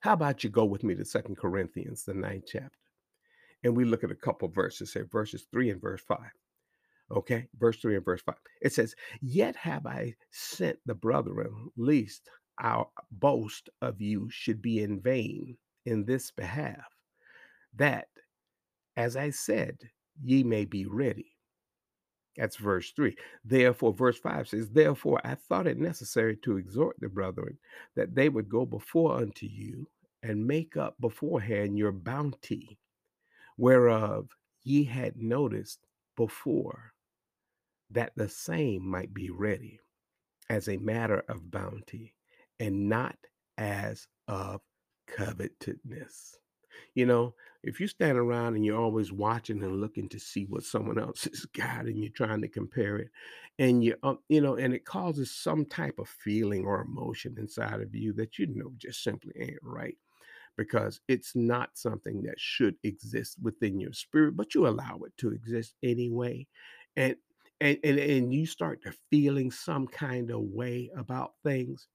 How 0.02 0.13
about 0.13 0.43
you 0.43 0.50
go 0.50 0.65
with 0.65 0.84
me 0.84 0.95
to 0.95 1.06
Second 1.06 1.38
Corinthians, 1.38 2.04
the 2.04 2.13
ninth 2.13 2.45
chapter, 2.48 2.78
and 3.63 3.76
we 3.76 3.86
look 3.86 4.04
at 4.04 4.12
a 4.12 4.15
couple 4.15 4.48
verses 4.48 4.93
here, 4.93 5.08
verses 5.12 5.45
three 5.52 5.69
and 5.69 5.82
verse 5.82 6.02
five. 6.02 6.32
Okay, 7.12 7.48
verse 7.58 7.78
three 7.78 7.95
and 7.95 8.06
verse 8.06 8.22
five. 8.22 8.38
It 8.62 8.74
says, 8.74 8.95
Yet 9.22 9.56
have 9.56 9.86
I 9.88 10.15
sent 10.32 10.78
the 10.86 10.93
brethren, 10.93 11.72
lest 11.76 12.30
our 12.62 12.88
boast 13.12 13.69
of 13.82 14.02
you 14.02 14.30
should 14.30 14.62
be 14.62 14.84
in 14.84 15.02
vain 15.02 15.58
in 15.86 16.06
this 16.06 16.30
behalf, 16.30 16.86
that, 17.76 18.08
as 18.95 19.15
I 19.15 19.32
said, 19.32 19.78
ye 20.22 20.43
may 20.43 20.65
be 20.65 20.86
ready. 20.86 21.32
That's 22.38 22.56
verse 22.56 22.92
3. 22.92 23.15
Therefore, 23.44 23.94
verse 23.94 24.18
5 24.18 24.48
says, 24.48 24.70
Therefore 24.70 25.20
I 25.24 25.36
thought 25.36 25.68
it 25.68 25.78
necessary 25.78 26.38
to 26.38 26.58
exhort 26.58 26.96
the 27.00 27.10
brethren 27.10 27.58
that 27.96 28.15
they 28.15 28.30
would 28.30 28.50
go 28.50 28.65
before 28.65 29.18
unto 29.18 29.46
you 29.46 29.88
and 30.24 30.48
make 30.48 30.78
up 30.78 30.96
beforehand 31.00 31.78
your 31.78 31.92
bounty, 31.92 32.78
whereof 33.58 34.30
ye 34.63 34.84
had 34.84 35.18
noticed 35.18 35.80
before, 36.15 36.94
that 37.89 38.13
the 38.15 38.30
same 38.30 38.86
might 38.86 39.13
be 39.13 39.30
ready 39.30 39.80
as 40.50 40.70
a 40.70 40.78
matter 40.78 41.24
of 41.30 41.52
bounty 41.52 42.13
and 42.60 42.89
not 42.89 43.18
as 43.58 44.08
of 44.28 44.62
covetousness. 45.08 46.38
You 46.96 47.06
know, 47.06 47.36
if 47.63 47.80
you 47.80 47.88
stand 47.88 48.18
around 48.18 48.56
and 48.56 48.65
you're 48.65 48.80
always 48.80 49.12
watching 49.12 49.63
and 49.63 49.82
looking 49.82 50.10
to 50.10 50.20
see 50.20 50.46
what 50.46 50.63
someone 50.63 51.00
else 51.00 51.24
has 51.32 51.46
got 51.46 51.86
and 51.86 51.98
you're 51.98 52.12
trying 52.12 52.42
to 52.42 52.48
compare 52.48 52.98
it 52.98 53.10
and 53.58 53.84
you 53.84 53.96
uh, 54.04 54.15
you 54.30 54.42
know 54.42 54.56
and 54.56 54.74
it 54.74 54.86
causes 54.86 55.32
some 55.36 55.65
type 55.65 56.00
of 56.00 56.08
feeling 56.08 56.65
or 56.65 56.82
emotion 56.82 57.36
inside 57.38 57.82
of 57.82 57.94
you 57.94 58.13
that 58.13 58.38
you 58.39 58.48
know 58.48 58.72
just 58.78 59.04
simply 59.04 59.34
ain't 59.39 59.60
right 59.62 59.98
because 60.58 61.02
it's 61.08 61.36
not 61.36 61.78
something 61.78 62.22
that 62.24 62.39
should 62.39 62.76
exist 62.84 63.38
within 63.42 63.80
your 63.80 63.94
spirit 63.94 64.36
but 64.36 64.54
you 64.56 64.68
allow 64.68 65.00
it 65.06 65.15
to 65.18 65.32
exist 65.32 65.76
anyway 65.84 66.46
and 66.96 67.15
and 67.62 67.78
and, 67.84 68.00
and 68.00 68.34
you 68.34 68.46
start 68.46 68.82
to 68.84 68.94
feeling 69.10 69.52
some 69.52 69.88
kind 69.88 70.32
of 70.32 70.42
way 70.42 70.89
about 70.98 71.34
things 71.44 71.88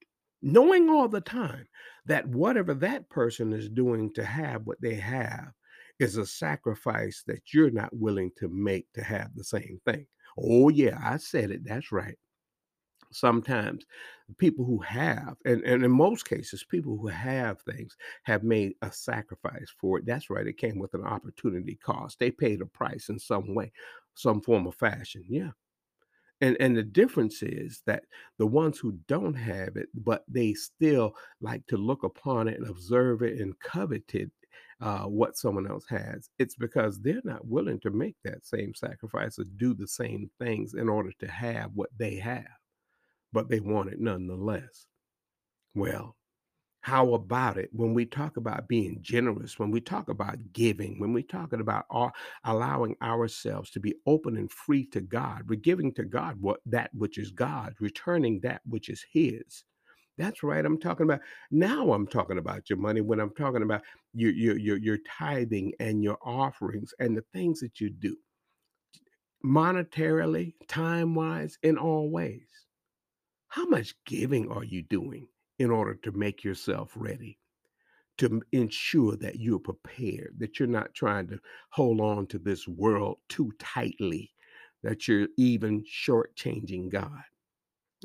knowing 0.44 0.90
all 0.90 1.08
the 1.08 1.20
time 1.20 1.66
that 2.06 2.28
whatever 2.28 2.74
that 2.74 3.08
person 3.08 3.52
is 3.52 3.68
doing 3.68 4.12
to 4.12 4.24
have 4.24 4.66
what 4.66 4.80
they 4.80 4.94
have 4.94 5.48
is 5.98 6.16
a 6.16 6.26
sacrifice 6.26 7.22
that 7.26 7.40
you're 7.52 7.70
not 7.70 7.94
willing 7.96 8.30
to 8.36 8.48
make 8.48 8.86
to 8.92 9.02
have 9.02 9.30
the 9.34 9.44
same 9.44 9.80
thing. 9.86 10.06
Oh, 10.38 10.68
yeah, 10.68 10.98
I 11.02 11.16
said 11.16 11.50
it. 11.50 11.64
That's 11.64 11.92
right. 11.92 12.16
Sometimes 13.10 13.86
people 14.38 14.64
who 14.64 14.78
have, 14.80 15.36
and, 15.44 15.62
and 15.62 15.84
in 15.84 15.90
most 15.90 16.28
cases, 16.28 16.64
people 16.64 16.98
who 16.98 17.06
have 17.06 17.60
things 17.62 17.96
have 18.24 18.42
made 18.42 18.74
a 18.82 18.90
sacrifice 18.90 19.72
for 19.78 19.98
it. 19.98 20.06
That's 20.06 20.30
right. 20.30 20.46
It 20.46 20.58
came 20.58 20.78
with 20.78 20.94
an 20.94 21.04
opportunity 21.04 21.76
cost. 21.76 22.18
They 22.18 22.30
paid 22.32 22.60
a 22.60 22.66
price 22.66 23.08
in 23.08 23.18
some 23.18 23.54
way, 23.54 23.72
some 24.14 24.40
form 24.40 24.66
of 24.66 24.74
fashion. 24.74 25.24
Yeah. 25.28 25.50
And 26.40 26.56
and 26.60 26.76
the 26.76 26.82
difference 26.82 27.42
is 27.42 27.82
that 27.86 28.04
the 28.38 28.46
ones 28.46 28.78
who 28.78 28.92
don't 29.08 29.34
have 29.34 29.76
it, 29.76 29.88
but 29.94 30.24
they 30.28 30.52
still 30.54 31.14
like 31.40 31.66
to 31.68 31.76
look 31.76 32.02
upon 32.02 32.48
it 32.48 32.58
and 32.58 32.68
observe 32.68 33.22
it 33.22 33.40
and 33.40 33.58
covet 33.60 34.14
it, 34.14 34.30
uh, 34.80 35.04
what 35.04 35.36
someone 35.36 35.66
else 35.70 35.86
has, 35.88 36.28
it's 36.38 36.56
because 36.56 37.00
they're 37.00 37.20
not 37.24 37.46
willing 37.46 37.80
to 37.80 37.90
make 37.90 38.16
that 38.24 38.44
same 38.46 38.74
sacrifice 38.74 39.38
or 39.38 39.44
do 39.56 39.74
the 39.74 39.86
same 39.88 40.30
things 40.40 40.74
in 40.74 40.88
order 40.88 41.12
to 41.20 41.28
have 41.28 41.70
what 41.74 41.90
they 41.98 42.16
have. 42.16 42.46
but 43.32 43.48
they 43.48 43.60
want 43.60 43.90
it 43.92 44.00
nonetheless. 44.00 44.86
Well, 45.74 46.16
how 46.84 47.14
about 47.14 47.56
it 47.56 47.70
when 47.72 47.94
we 47.94 48.04
talk 48.04 48.36
about 48.36 48.68
being 48.68 48.98
generous, 49.00 49.58
when 49.58 49.70
we 49.70 49.80
talk 49.80 50.10
about 50.10 50.36
giving, 50.52 51.00
when 51.00 51.14
we're 51.14 51.22
talking 51.22 51.60
about 51.62 51.86
our, 51.88 52.12
allowing 52.44 52.94
ourselves 53.00 53.70
to 53.70 53.80
be 53.80 53.94
open 54.04 54.36
and 54.36 54.52
free 54.52 54.84
to 54.88 55.00
God, 55.00 55.44
we're 55.48 55.58
giving 55.58 55.94
to 55.94 56.04
God 56.04 56.36
what 56.42 56.60
that 56.66 56.90
which 56.92 57.16
is 57.16 57.30
God, 57.30 57.74
returning 57.80 58.38
that 58.40 58.60
which 58.68 58.90
is 58.90 59.02
His. 59.10 59.64
That's 60.18 60.42
right. 60.42 60.62
I'm 60.62 60.78
talking 60.78 61.04
about 61.04 61.22
now. 61.50 61.90
I'm 61.94 62.06
talking 62.06 62.36
about 62.36 62.68
your 62.68 62.78
money 62.78 63.00
when 63.00 63.18
I'm 63.18 63.32
talking 63.34 63.62
about 63.62 63.80
your 64.12 64.32
your 64.32 64.58
your, 64.58 64.76
your 64.76 64.98
tithing 65.08 65.72
and 65.80 66.04
your 66.04 66.18
offerings 66.22 66.92
and 66.98 67.16
the 67.16 67.24
things 67.32 67.60
that 67.60 67.80
you 67.80 67.88
do 67.88 68.14
monetarily, 69.42 70.52
time 70.68 71.14
wise, 71.14 71.56
in 71.62 71.78
all 71.78 72.10
ways. 72.10 72.42
How 73.48 73.64
much 73.64 73.94
giving 74.04 74.50
are 74.52 74.64
you 74.64 74.82
doing? 74.82 75.28
In 75.58 75.70
order 75.70 75.94
to 75.94 76.12
make 76.12 76.44
yourself 76.44 76.92
ready 76.96 77.38
to 78.18 78.40
ensure 78.52 79.16
that 79.16 79.40
you're 79.40 79.58
prepared, 79.58 80.34
that 80.38 80.58
you're 80.58 80.68
not 80.68 80.94
trying 80.94 81.26
to 81.28 81.38
hold 81.70 82.00
on 82.00 82.26
to 82.28 82.38
this 82.38 82.68
world 82.68 83.18
too 83.28 83.52
tightly, 83.58 84.32
that 84.82 85.08
you're 85.08 85.28
even 85.36 85.82
shortchanging 85.84 86.90
God. 86.90 87.22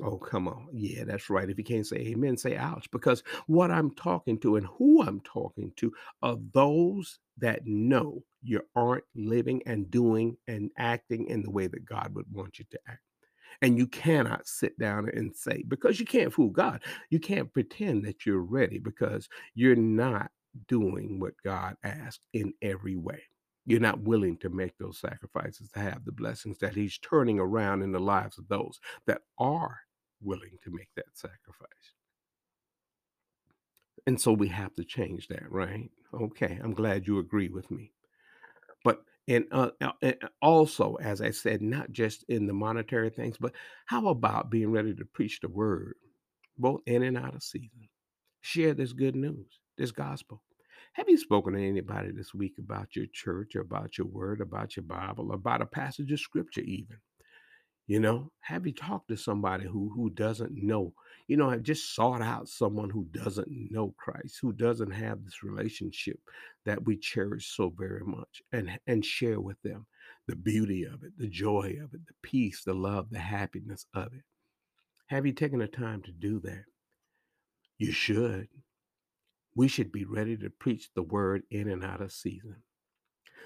Oh, 0.01 0.17
come 0.17 0.47
on. 0.47 0.67
Yeah, 0.71 1.03
that's 1.03 1.29
right. 1.29 1.49
If 1.49 1.57
you 1.57 1.63
can't 1.63 1.85
say 1.85 1.97
amen, 1.97 2.37
say 2.37 2.55
ouch. 2.55 2.89
Because 2.91 3.21
what 3.47 3.69
I'm 3.69 3.91
talking 3.95 4.39
to 4.39 4.55
and 4.55 4.65
who 4.65 5.03
I'm 5.03 5.19
talking 5.21 5.73
to 5.77 5.91
are 6.21 6.37
those 6.53 7.19
that 7.37 7.65
know 7.65 8.23
you 8.41 8.61
aren't 8.75 9.03
living 9.15 9.61
and 9.65 9.91
doing 9.91 10.37
and 10.47 10.71
acting 10.77 11.27
in 11.27 11.43
the 11.43 11.51
way 11.51 11.67
that 11.67 11.85
God 11.85 12.15
would 12.15 12.31
want 12.31 12.59
you 12.59 12.65
to 12.71 12.79
act. 12.87 13.01
And 13.61 13.77
you 13.77 13.87
cannot 13.87 14.47
sit 14.47 14.77
down 14.79 15.09
and 15.09 15.35
say, 15.35 15.63
because 15.67 15.99
you 15.99 16.05
can't 16.05 16.33
fool 16.33 16.49
God, 16.49 16.81
you 17.09 17.19
can't 17.19 17.51
pretend 17.53 18.05
that 18.05 18.25
you're 18.25 18.41
ready 18.43 18.79
because 18.79 19.27
you're 19.55 19.75
not 19.75 20.31
doing 20.67 21.19
what 21.19 21.33
God 21.43 21.75
asked 21.83 22.21
in 22.33 22.53
every 22.61 22.95
way. 22.95 23.21
You're 23.65 23.79
not 23.79 24.01
willing 24.01 24.37
to 24.37 24.49
make 24.49 24.77
those 24.77 24.99
sacrifices 24.99 25.69
to 25.71 25.79
have 25.79 26.05
the 26.05 26.11
blessings 26.11 26.57
that 26.59 26.75
He's 26.75 26.97
turning 26.97 27.39
around 27.39 27.83
in 27.83 27.91
the 27.91 27.99
lives 27.99 28.37
of 28.37 28.47
those 28.47 28.79
that 29.05 29.21
are 29.37 29.79
willing 30.21 30.57
to 30.63 30.71
make 30.71 30.89
that 30.95 31.05
sacrifice. 31.13 31.93
And 34.07 34.19
so 34.19 34.33
we 34.33 34.47
have 34.47 34.73
to 34.75 34.83
change 34.83 35.27
that, 35.27 35.51
right? 35.51 35.89
Okay, 36.13 36.59
I'm 36.63 36.73
glad 36.73 37.05
you 37.05 37.19
agree 37.19 37.49
with 37.49 37.69
me. 37.69 37.91
But 38.83 39.03
and, 39.29 39.45
uh, 39.51 39.71
uh, 39.81 39.93
and 40.01 40.17
also, 40.41 40.95
as 40.95 41.21
I 41.21 41.31
said, 41.31 41.61
not 41.61 41.91
just 41.91 42.25
in 42.29 42.47
the 42.47 42.53
monetary 42.53 43.11
things, 43.11 43.37
but 43.39 43.53
how 43.85 44.09
about 44.09 44.51
being 44.51 44.71
ready 44.71 44.95
to 44.95 45.05
preach 45.05 45.39
the 45.41 45.49
word, 45.49 45.95
both 46.57 46.81
in 46.87 47.03
and 47.03 47.17
out 47.17 47.35
of 47.35 47.43
season? 47.43 47.89
Share 48.41 48.73
this 48.73 48.93
good 48.93 49.15
news, 49.15 49.59
this 49.77 49.91
gospel. 49.91 50.43
Have 50.93 51.09
you 51.09 51.17
spoken 51.17 51.53
to 51.53 51.65
anybody 51.65 52.11
this 52.11 52.33
week 52.33 52.55
about 52.59 52.95
your 52.95 53.05
church 53.13 53.55
about 53.55 53.97
your 53.97 54.07
word, 54.07 54.41
about 54.41 54.75
your 54.75 54.83
Bible, 54.83 55.31
about 55.31 55.61
a 55.61 55.67
passage 55.67 56.11
of 56.11 56.19
scripture, 56.19 56.61
even? 56.61 56.97
You 57.89 57.99
know, 57.99 58.31
have 58.41 58.67
you 58.67 58.71
talked 58.71 59.07
to 59.07 59.17
somebody 59.17 59.65
who 59.65 59.89
who 59.89 60.11
doesn't 60.11 60.51
know? 60.53 60.93
You 61.27 61.37
know, 61.37 61.49
have 61.49 61.63
just 61.63 61.95
sought 61.95 62.21
out 62.21 62.47
someone 62.47 62.91
who 62.91 63.05
doesn't 63.05 63.47
know 63.49 63.95
Christ, 63.97 64.37
who 64.39 64.53
doesn't 64.53 64.91
have 64.91 65.25
this 65.25 65.41
relationship 65.41 66.19
that 66.65 66.85
we 66.85 66.97
cherish 66.97 67.47
so 67.47 67.73
very 67.75 68.03
much, 68.05 68.43
and 68.51 68.79
and 68.85 69.03
share 69.03 69.41
with 69.41 69.59
them 69.63 69.87
the 70.27 70.35
beauty 70.35 70.83
of 70.83 71.03
it, 71.03 71.17
the 71.17 71.27
joy 71.27 71.79
of 71.83 71.95
it, 71.95 72.05
the 72.05 72.13
peace, 72.21 72.63
the 72.63 72.75
love, 72.75 73.07
the 73.09 73.17
happiness 73.17 73.87
of 73.95 74.13
it. 74.13 74.21
Have 75.07 75.25
you 75.25 75.33
taken 75.33 75.57
the 75.57 75.67
time 75.67 76.03
to 76.03 76.11
do 76.11 76.39
that? 76.41 76.65
You 77.79 77.91
should. 77.91 78.49
We 79.55 79.67
should 79.67 79.91
be 79.91 80.05
ready 80.05 80.37
to 80.37 80.51
preach 80.51 80.89
the 80.93 81.01
word 81.01 81.41
in 81.49 81.67
and 81.67 81.83
out 81.83 82.01
of 82.01 82.11
season. 82.11 82.57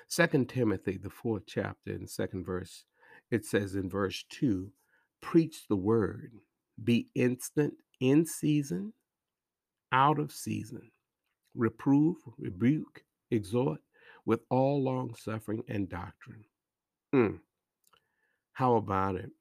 Second 0.09 0.49
Timothy, 0.49 0.97
the 0.97 1.09
fourth 1.09 1.43
chapter 1.47 1.91
and 1.93 2.09
second 2.09 2.45
verse 2.45 2.83
it 3.33 3.45
says 3.45 3.73
in 3.73 3.89
verse 3.89 4.23
2 4.29 4.71
preach 5.19 5.65
the 5.67 5.75
word, 5.75 6.33
be 6.83 7.07
instant 7.15 7.73
in 7.99 8.27
season, 8.27 8.93
out 9.91 10.19
of 10.19 10.31
season, 10.31 10.91
reprove, 11.55 12.17
rebuke, 12.37 13.03
exhort 13.31 13.79
with 14.23 14.41
all 14.51 14.83
long 14.83 15.15
suffering 15.15 15.63
and 15.67 15.89
doctrine. 15.89 16.45
Mm. 17.15 17.39
How 18.51 18.75
about 18.75 19.15
it? 19.15 19.31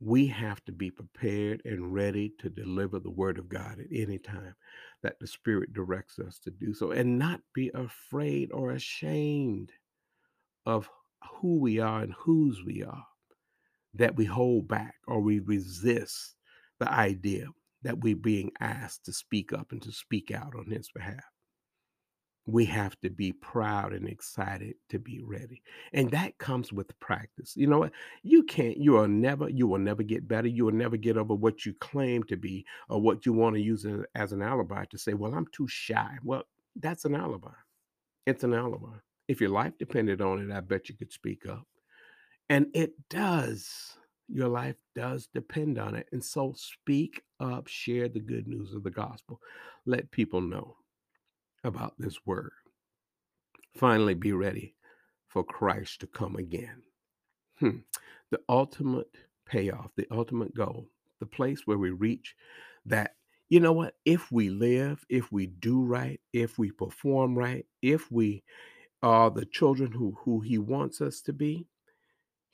We 0.00 0.26
have 0.26 0.62
to 0.66 0.72
be 0.72 0.90
prepared 0.90 1.62
and 1.64 1.94
ready 1.94 2.34
to 2.40 2.50
deliver 2.50 2.98
the 2.98 3.10
word 3.10 3.38
of 3.38 3.48
God 3.48 3.78
at 3.80 3.86
any 3.90 4.18
time 4.18 4.54
that 5.02 5.18
the 5.18 5.26
Spirit 5.26 5.72
directs 5.72 6.18
us 6.18 6.38
to 6.40 6.50
do 6.50 6.74
so 6.74 6.90
and 6.90 7.18
not 7.18 7.40
be 7.54 7.70
afraid 7.72 8.52
or 8.52 8.72
ashamed 8.72 9.70
of 10.66 10.90
who 11.40 11.58
we 11.58 11.78
are 11.78 12.02
and 12.02 12.12
whose 12.12 12.62
we 12.66 12.82
are 12.82 13.06
that 13.94 14.16
we 14.16 14.24
hold 14.24 14.68
back 14.68 14.94
or 15.06 15.20
we 15.20 15.40
resist 15.40 16.34
the 16.80 16.90
idea 16.90 17.46
that 17.82 18.00
we're 18.00 18.16
being 18.16 18.50
asked 18.60 19.04
to 19.04 19.12
speak 19.12 19.52
up 19.52 19.72
and 19.72 19.82
to 19.82 19.92
speak 19.92 20.30
out 20.30 20.54
on 20.58 20.70
his 20.70 20.90
behalf. 20.90 21.22
We 22.46 22.66
have 22.66 22.94
to 23.00 23.08
be 23.08 23.32
proud 23.32 23.94
and 23.94 24.06
excited 24.06 24.74
to 24.90 24.98
be 24.98 25.22
ready. 25.22 25.62
And 25.94 26.10
that 26.10 26.36
comes 26.36 26.72
with 26.72 26.98
practice. 27.00 27.54
You 27.56 27.68
know 27.68 27.78
what? 27.78 27.92
You 28.22 28.42
can't, 28.42 28.76
you 28.76 28.92
will 28.92 29.08
never, 29.08 29.48
you 29.48 29.66
will 29.66 29.78
never 29.78 30.02
get 30.02 30.28
better. 30.28 30.48
You 30.48 30.66
will 30.66 30.72
never 30.72 30.98
get 30.98 31.16
over 31.16 31.34
what 31.34 31.64
you 31.64 31.72
claim 31.80 32.22
to 32.24 32.36
be 32.36 32.66
or 32.90 33.00
what 33.00 33.24
you 33.24 33.32
want 33.32 33.56
to 33.56 33.62
use 33.62 33.86
as 34.14 34.32
an 34.32 34.42
alibi 34.42 34.84
to 34.90 34.98
say, 34.98 35.14
well, 35.14 35.34
I'm 35.34 35.46
too 35.52 35.66
shy. 35.68 36.18
Well, 36.22 36.42
that's 36.76 37.06
an 37.06 37.14
alibi. 37.14 37.54
It's 38.26 38.44
an 38.44 38.52
alibi. 38.52 38.96
If 39.26 39.40
your 39.40 39.50
life 39.50 39.72
depended 39.78 40.20
on 40.20 40.40
it, 40.40 40.54
I 40.54 40.60
bet 40.60 40.90
you 40.90 40.96
could 40.96 41.12
speak 41.12 41.46
up. 41.48 41.66
And 42.48 42.66
it 42.74 42.92
does. 43.08 43.96
Your 44.28 44.48
life 44.48 44.76
does 44.94 45.28
depend 45.32 45.78
on 45.78 45.94
it. 45.94 46.08
And 46.12 46.22
so 46.22 46.54
speak 46.56 47.22
up, 47.40 47.66
share 47.68 48.08
the 48.08 48.20
good 48.20 48.46
news 48.46 48.74
of 48.74 48.82
the 48.82 48.90
gospel. 48.90 49.40
Let 49.86 50.10
people 50.10 50.40
know 50.40 50.76
about 51.62 51.94
this 51.98 52.18
word. 52.26 52.52
Finally, 53.76 54.14
be 54.14 54.32
ready 54.32 54.74
for 55.28 55.42
Christ 55.42 56.00
to 56.00 56.06
come 56.06 56.36
again. 56.36 56.82
Hmm. 57.58 57.78
The 58.30 58.40
ultimate 58.48 59.10
payoff, 59.46 59.90
the 59.96 60.06
ultimate 60.10 60.54
goal, 60.54 60.88
the 61.20 61.26
place 61.26 61.66
where 61.66 61.78
we 61.78 61.90
reach 61.90 62.34
that, 62.86 63.14
you 63.48 63.60
know 63.60 63.72
what, 63.72 63.94
if 64.04 64.32
we 64.32 64.48
live, 64.50 65.04
if 65.08 65.30
we 65.30 65.46
do 65.46 65.82
right, 65.82 66.20
if 66.32 66.58
we 66.58 66.70
perform 66.70 67.36
right, 67.36 67.66
if 67.82 68.10
we 68.10 68.42
are 69.02 69.30
the 69.30 69.44
children 69.44 69.92
who, 69.92 70.16
who 70.20 70.40
he 70.40 70.58
wants 70.58 71.00
us 71.00 71.20
to 71.22 71.32
be, 71.32 71.66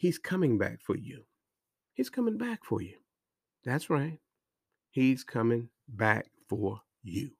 He's 0.00 0.18
coming 0.18 0.56
back 0.56 0.80
for 0.80 0.96
you. 0.96 1.24
He's 1.92 2.08
coming 2.08 2.38
back 2.38 2.64
for 2.64 2.80
you. 2.80 2.96
That's 3.66 3.90
right. 3.90 4.18
He's 4.90 5.24
coming 5.24 5.68
back 5.90 6.30
for 6.48 6.80
you. 7.02 7.32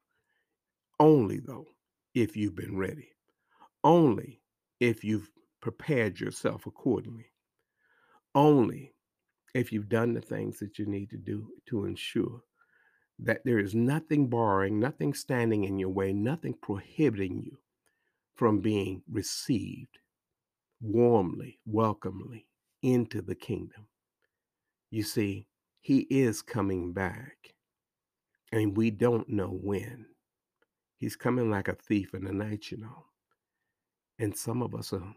Only, 0.98 1.40
though, 1.40 1.68
if 2.14 2.36
you've 2.36 2.54
been 2.54 2.76
ready. 2.76 3.12
Only 3.82 4.42
if 4.78 5.02
you've 5.02 5.30
prepared 5.62 6.20
yourself 6.20 6.66
accordingly. 6.66 7.32
Only 8.34 8.92
if 9.54 9.72
you've 9.72 9.88
done 9.88 10.12
the 10.12 10.20
things 10.20 10.58
that 10.58 10.78
you 10.78 10.84
need 10.84 11.08
to 11.12 11.16
do 11.16 11.48
to 11.70 11.86
ensure 11.86 12.42
that 13.20 13.40
there 13.46 13.58
is 13.58 13.74
nothing 13.74 14.28
barring, 14.28 14.78
nothing 14.78 15.14
standing 15.14 15.64
in 15.64 15.78
your 15.78 15.88
way, 15.88 16.12
nothing 16.12 16.52
prohibiting 16.60 17.40
you 17.42 17.56
from 18.34 18.60
being 18.60 19.00
received 19.10 19.96
warmly, 20.82 21.58
welcomely 21.64 22.46
into 22.82 23.22
the 23.22 23.34
kingdom. 23.34 23.86
You 24.90 25.02
see, 25.02 25.46
he 25.80 26.00
is 26.10 26.42
coming 26.42 26.92
back, 26.92 27.54
and 28.52 28.76
we 28.76 28.90
don't 28.90 29.28
know 29.28 29.48
when. 29.48 30.06
He's 30.98 31.16
coming 31.16 31.50
like 31.50 31.68
a 31.68 31.74
thief 31.74 32.14
in 32.14 32.24
the 32.24 32.32
night, 32.32 32.70
you 32.70 32.78
know. 32.78 33.06
And 34.18 34.36
some 34.36 34.62
of 34.62 34.74
us 34.74 34.92
are 34.92 35.14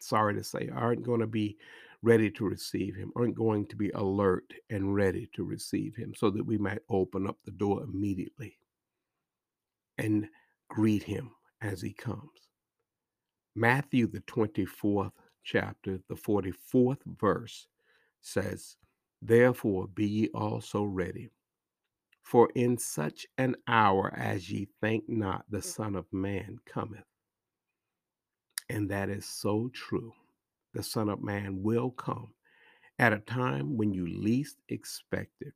sorry 0.00 0.34
to 0.34 0.42
say, 0.42 0.68
aren't 0.74 1.04
going 1.04 1.20
to 1.20 1.26
be 1.26 1.56
ready 2.02 2.30
to 2.32 2.44
receive 2.44 2.96
him, 2.96 3.12
aren't 3.14 3.36
going 3.36 3.66
to 3.66 3.76
be 3.76 3.90
alert 3.90 4.52
and 4.70 4.94
ready 4.94 5.28
to 5.34 5.44
receive 5.44 5.94
him 5.94 6.12
so 6.16 6.30
that 6.30 6.44
we 6.44 6.58
might 6.58 6.82
open 6.88 7.28
up 7.28 7.36
the 7.44 7.52
door 7.52 7.84
immediately 7.84 8.58
and 9.98 10.26
greet 10.68 11.04
him 11.04 11.30
as 11.60 11.80
he 11.80 11.92
comes. 11.92 12.48
Matthew, 13.54 14.08
the 14.08 14.22
24th 14.22 15.12
chapter, 15.42 15.98
the 16.08 16.14
44th 16.14 17.00
verse 17.18 17.66
says, 18.20 18.76
Therefore 19.20 19.86
be 19.86 20.06
ye 20.06 20.28
also 20.34 20.82
ready, 20.84 21.30
for 22.22 22.48
in 22.54 22.78
such 22.78 23.26
an 23.38 23.56
hour 23.68 24.12
as 24.16 24.50
ye 24.50 24.68
think 24.80 25.04
not, 25.08 25.44
the 25.50 25.58
mm. 25.58 25.64
Son 25.64 25.94
of 25.94 26.06
Man 26.12 26.58
cometh. 26.66 27.04
And 28.68 28.90
that 28.90 29.10
is 29.10 29.26
so 29.26 29.70
true. 29.72 30.12
The 30.74 30.82
Son 30.82 31.08
of 31.08 31.22
Man 31.22 31.62
will 31.62 31.90
come 31.90 32.32
at 32.98 33.12
a 33.12 33.18
time 33.18 33.76
when 33.76 33.92
you 33.92 34.06
least 34.06 34.56
expect 34.68 35.32
it. 35.40 35.52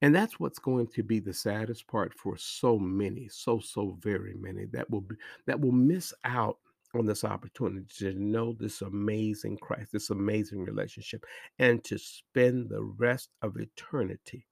And 0.00 0.14
that's 0.14 0.40
what's 0.40 0.58
going 0.58 0.88
to 0.88 1.02
be 1.04 1.20
the 1.20 1.32
saddest 1.32 1.86
part 1.86 2.12
for 2.14 2.36
so 2.36 2.78
many, 2.78 3.28
so 3.28 3.60
so 3.60 3.96
very 4.00 4.34
many 4.34 4.64
that 4.72 4.90
will 4.90 5.02
be, 5.02 5.14
that 5.46 5.60
will 5.60 5.72
miss 5.72 6.12
out 6.24 6.58
on 6.94 7.06
this 7.06 7.24
opportunity 7.24 7.86
to 7.98 8.12
know 8.14 8.54
this 8.58 8.82
amazing 8.82 9.58
Christ, 9.58 9.92
this 9.92 10.10
amazing 10.10 10.64
relationship, 10.64 11.24
and 11.58 11.82
to 11.84 11.98
spend 11.98 12.68
the 12.68 12.82
rest 12.82 13.30
of 13.42 13.56
eternity 13.56 14.46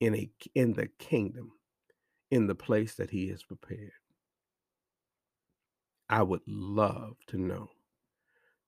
in 0.00 0.14
a 0.14 0.30
in 0.54 0.74
the 0.74 0.88
kingdom, 0.98 1.52
in 2.30 2.46
the 2.46 2.54
place 2.54 2.94
that 2.94 3.10
He 3.10 3.28
has 3.28 3.42
prepared. 3.42 3.92
I 6.08 6.22
would 6.22 6.42
love 6.46 7.16
to 7.28 7.38
know 7.38 7.70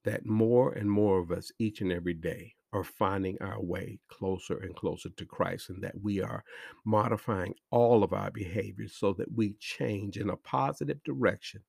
that 0.05 0.27
more 0.27 0.73
and 0.73 0.90
more 0.90 1.18
of 1.21 1.31
us 1.31 1.53
each 1.59 1.81
and 1.81 1.92
every 1.92 2.14
day 2.14 2.55
are 2.73 2.85
finding 2.85 3.38
our 3.40 3.62
way 3.62 3.99
closer 4.09 4.59
and 4.59 4.75
closer 4.75 5.09
to 5.09 5.25
Christ, 5.25 5.71
and 5.71 5.83
that 5.83 6.03
we 6.03 6.21
are 6.21 6.44
modifying 6.85 7.55
all 7.71 8.05
of 8.05 8.12
our 8.12 8.31
behaviors 8.31 8.94
so 8.97 9.14
that 9.14 9.33
we 9.35 9.55
change 9.59 10.18
in 10.18 10.29
a 10.29 10.37
positive 10.37 11.03
direction 11.05 11.62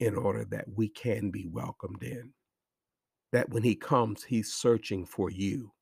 in 0.00 0.14
order 0.16 0.44
that 0.44 0.66
we 0.74 0.88
can 0.88 1.30
be 1.30 1.46
welcomed 1.46 2.02
in. 2.02 2.32
That 3.32 3.50
when 3.50 3.62
He 3.62 3.74
comes, 3.74 4.24
He's 4.24 4.52
searching 4.52 5.04
for 5.04 5.30
you, 5.30 5.72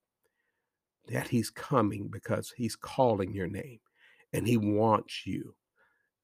that 1.09 1.29
He's 1.29 1.51
coming 1.51 2.09
because 2.09 2.53
He's 2.57 2.77
calling 2.77 3.33
your 3.33 3.49
name, 3.49 3.81
and 4.33 4.47
He 4.47 4.57
wants 4.57 5.27
you 5.27 5.55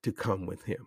to 0.03 0.13
come 0.13 0.47
with 0.47 0.65
Him 0.65 0.87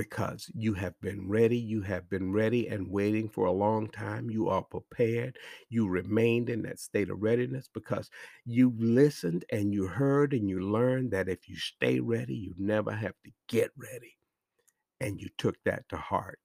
because 0.00 0.50
you 0.54 0.72
have 0.72 0.98
been 1.02 1.28
ready. 1.28 1.58
You 1.58 1.82
have 1.82 2.08
been 2.08 2.32
ready 2.32 2.68
and 2.68 2.88
waiting 2.88 3.28
for 3.28 3.44
a 3.44 3.52
long 3.52 3.86
time. 3.88 4.30
You 4.30 4.48
are 4.48 4.62
prepared. 4.62 5.36
You 5.68 5.88
remained 5.88 6.48
in 6.48 6.62
that 6.62 6.78
state 6.78 7.10
of 7.10 7.20
readiness 7.20 7.68
because 7.74 8.08
you 8.46 8.72
listened 8.78 9.44
and 9.52 9.74
you 9.74 9.86
heard 9.86 10.32
and 10.32 10.48
you 10.48 10.60
learned 10.60 11.10
that 11.10 11.28
if 11.28 11.50
you 11.50 11.56
stay 11.56 12.00
ready, 12.00 12.34
you 12.34 12.54
never 12.56 12.92
have 12.92 13.14
to 13.24 13.30
get 13.48 13.70
ready. 13.76 14.16
And 15.00 15.20
you 15.20 15.28
took 15.38 15.56
that 15.64 15.88
to 15.88 15.96
heart 15.96 16.38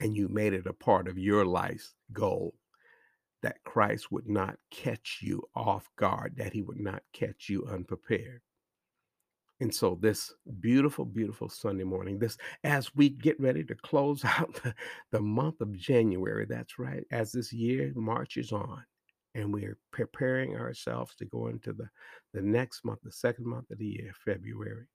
and 0.00 0.16
you 0.16 0.28
made 0.28 0.52
it 0.52 0.66
a 0.66 0.72
part 0.72 1.08
of 1.08 1.18
your 1.18 1.44
life's 1.44 1.94
goal 2.12 2.54
that 3.42 3.62
Christ 3.64 4.10
would 4.10 4.28
not 4.28 4.56
catch 4.70 5.18
you 5.22 5.42
off 5.54 5.88
guard, 5.96 6.34
that 6.38 6.52
he 6.52 6.62
would 6.62 6.80
not 6.80 7.02
catch 7.12 7.48
you 7.48 7.66
unprepared. 7.66 8.40
And 9.60 9.74
so, 9.74 9.98
this 10.00 10.32
beautiful, 10.60 11.04
beautiful 11.04 11.48
Sunday 11.48 11.84
morning, 11.84 12.18
this 12.18 12.36
as 12.62 12.94
we 12.94 13.08
get 13.08 13.40
ready 13.40 13.64
to 13.64 13.74
close 13.74 14.24
out 14.24 14.54
the, 14.62 14.74
the 15.10 15.20
month 15.20 15.60
of 15.60 15.76
January, 15.76 16.46
that's 16.48 16.78
right, 16.78 17.04
as 17.10 17.32
this 17.32 17.52
year 17.52 17.92
marches 17.96 18.52
on, 18.52 18.84
and 19.34 19.52
we 19.52 19.64
are 19.64 19.78
preparing 19.92 20.56
ourselves 20.56 21.14
to 21.16 21.24
go 21.24 21.48
into 21.48 21.72
the, 21.72 21.88
the 22.34 22.42
next 22.42 22.84
month, 22.84 23.00
the 23.02 23.10
second 23.10 23.46
month 23.46 23.70
of 23.70 23.78
the 23.78 23.86
year, 23.86 24.12
February. 24.24 24.86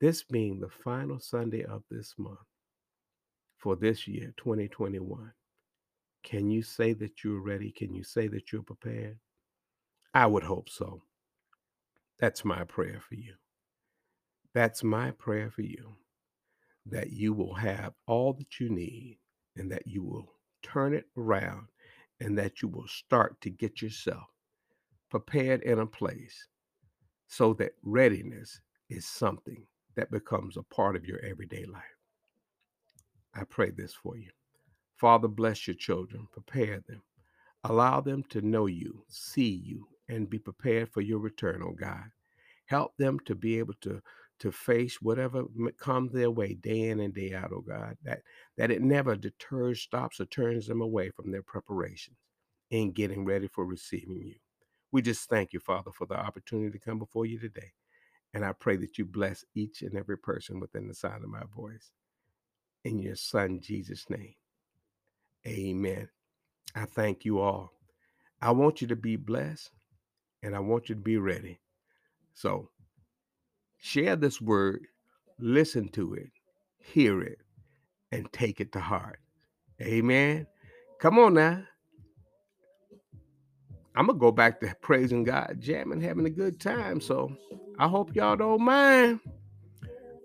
This 0.00 0.22
being 0.22 0.60
the 0.60 0.68
final 0.68 1.18
Sunday 1.18 1.64
of 1.64 1.82
this 1.90 2.14
month 2.18 2.38
for 3.58 3.76
this 3.76 4.06
year, 4.06 4.34
2021. 4.36 5.32
Can 6.22 6.50
you 6.50 6.62
say 6.62 6.92
that 6.94 7.22
you're 7.22 7.40
ready? 7.40 7.70
Can 7.70 7.94
you 7.94 8.02
say 8.02 8.28
that 8.28 8.52
you're 8.52 8.62
prepared? 8.62 9.18
I 10.12 10.26
would 10.26 10.42
hope 10.42 10.68
so. 10.68 11.02
That's 12.18 12.44
my 12.44 12.64
prayer 12.64 13.00
for 13.06 13.14
you. 13.14 13.34
That's 14.52 14.82
my 14.84 15.10
prayer 15.12 15.50
for 15.50 15.62
you 15.62 15.96
that 16.86 17.10
you 17.10 17.32
will 17.32 17.54
have 17.54 17.92
all 18.06 18.32
that 18.34 18.60
you 18.60 18.68
need 18.68 19.18
and 19.56 19.70
that 19.70 19.86
you 19.86 20.02
will 20.02 20.32
turn 20.62 20.94
it 20.94 21.06
around 21.16 21.66
and 22.20 22.36
that 22.38 22.62
you 22.62 22.68
will 22.68 22.86
start 22.86 23.40
to 23.40 23.50
get 23.50 23.80
yourself 23.80 24.24
prepared 25.10 25.62
in 25.62 25.78
a 25.78 25.86
place 25.86 26.48
so 27.26 27.54
that 27.54 27.72
readiness 27.82 28.60
is 28.90 29.06
something 29.06 29.66
that 29.96 30.10
becomes 30.10 30.56
a 30.56 30.62
part 30.62 30.96
of 30.96 31.06
your 31.06 31.20
everyday 31.24 31.64
life. 31.64 31.82
I 33.34 33.44
pray 33.44 33.70
this 33.70 33.94
for 33.94 34.16
you. 34.16 34.30
Father, 34.96 35.28
bless 35.28 35.66
your 35.66 35.74
children, 35.74 36.28
prepare 36.32 36.80
them, 36.88 37.02
allow 37.64 38.00
them 38.00 38.22
to 38.30 38.40
know 38.42 38.66
you, 38.66 39.04
see 39.08 39.62
you, 39.64 39.88
and 40.08 40.30
be 40.30 40.38
prepared 40.38 40.90
for 40.90 41.00
your 41.00 41.18
return, 41.18 41.62
oh 41.64 41.72
God. 41.72 42.04
Help 42.66 42.96
them 42.96 43.18
to 43.26 43.34
be 43.34 43.58
able 43.58 43.74
to 43.82 44.00
to 44.40 44.50
face 44.50 45.00
whatever 45.00 45.44
comes 45.78 46.12
their 46.12 46.30
way 46.30 46.54
day 46.54 46.88
in 46.88 47.00
and 47.00 47.14
day 47.14 47.32
out, 47.34 47.52
oh 47.52 47.60
God, 47.60 47.96
that, 48.02 48.20
that 48.56 48.70
it 48.70 48.82
never 48.82 49.14
deters, 49.14 49.80
stops, 49.80 50.20
or 50.20 50.26
turns 50.26 50.66
them 50.66 50.80
away 50.80 51.10
from 51.10 51.30
their 51.30 51.42
preparations 51.42 52.16
in 52.70 52.92
getting 52.92 53.24
ready 53.24 53.46
for 53.46 53.64
receiving 53.64 54.20
you. 54.22 54.34
We 54.92 55.02
just 55.02 55.28
thank 55.28 55.52
you, 55.52 55.60
Father, 55.60 55.92
for 55.92 56.06
the 56.06 56.18
opportunity 56.18 56.76
to 56.76 56.84
come 56.84 56.98
before 56.98 57.26
you 57.26 57.38
today. 57.38 57.72
And 58.34 58.44
I 58.44 58.52
pray 58.52 58.76
that 58.78 58.98
you 58.98 59.06
bless 59.06 59.44
each 59.54 59.82
and 59.82 59.96
every 59.96 60.18
person 60.18 60.60
within 60.60 60.88
the 60.88 60.94
sound 60.94 61.24
of 61.24 61.30
my 61.30 61.44
voice. 61.56 61.92
In 62.84 62.98
your 63.00 63.16
Son, 63.16 63.60
Jesus' 63.60 64.10
name. 64.10 64.34
Amen. 65.46 66.08
I 66.76 66.86
thank 66.86 67.24
you 67.24 67.40
all. 67.40 67.72
I 68.42 68.52
want 68.52 68.82
you 68.82 68.88
to 68.88 68.96
be 68.96 69.16
blessed 69.16 69.70
and 70.42 70.56
I 70.56 70.60
want 70.60 70.88
you 70.88 70.96
to 70.96 71.00
be 71.00 71.18
ready. 71.18 71.60
So, 72.34 72.68
Share 73.80 74.16
this 74.16 74.40
word, 74.40 74.86
listen 75.38 75.88
to 75.90 76.14
it, 76.14 76.30
hear 76.78 77.22
it, 77.22 77.38
and 78.12 78.32
take 78.32 78.60
it 78.60 78.72
to 78.72 78.80
heart. 78.80 79.20
Amen. 79.82 80.46
Come 81.00 81.18
on 81.18 81.34
now. 81.34 81.64
I'm 83.94 84.06
gonna 84.06 84.18
go 84.18 84.32
back 84.32 84.60
to 84.60 84.74
praising 84.80 85.24
God, 85.24 85.56
jamming, 85.60 86.00
having 86.00 86.26
a 86.26 86.30
good 86.30 86.60
time. 86.60 87.00
So 87.00 87.36
I 87.78 87.88
hope 87.88 88.14
y'all 88.14 88.36
don't 88.36 88.62
mind. 88.62 89.20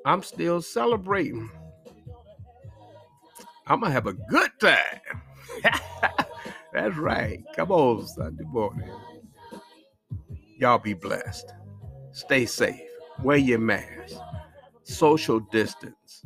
I'm 0.06 0.24
still 0.24 0.62
celebrating. 0.62 1.50
I'm 3.68 3.82
gonna 3.82 3.92
have 3.92 4.08
a 4.08 4.14
good 4.14 4.52
time. 4.60 5.22
That's 6.74 6.96
right. 6.98 7.44
Come 7.56 7.72
on, 7.72 8.08
Sunday 8.08 8.46
morning. 8.46 8.90
Y'all 10.58 10.80
be 10.80 10.94
blessed. 10.94 11.54
Stay 12.12 12.46
safe 12.46 12.90
wear 13.24 13.38
your 13.38 13.60
mask, 13.60 14.16
social 14.84 15.40
distance, 15.40 16.26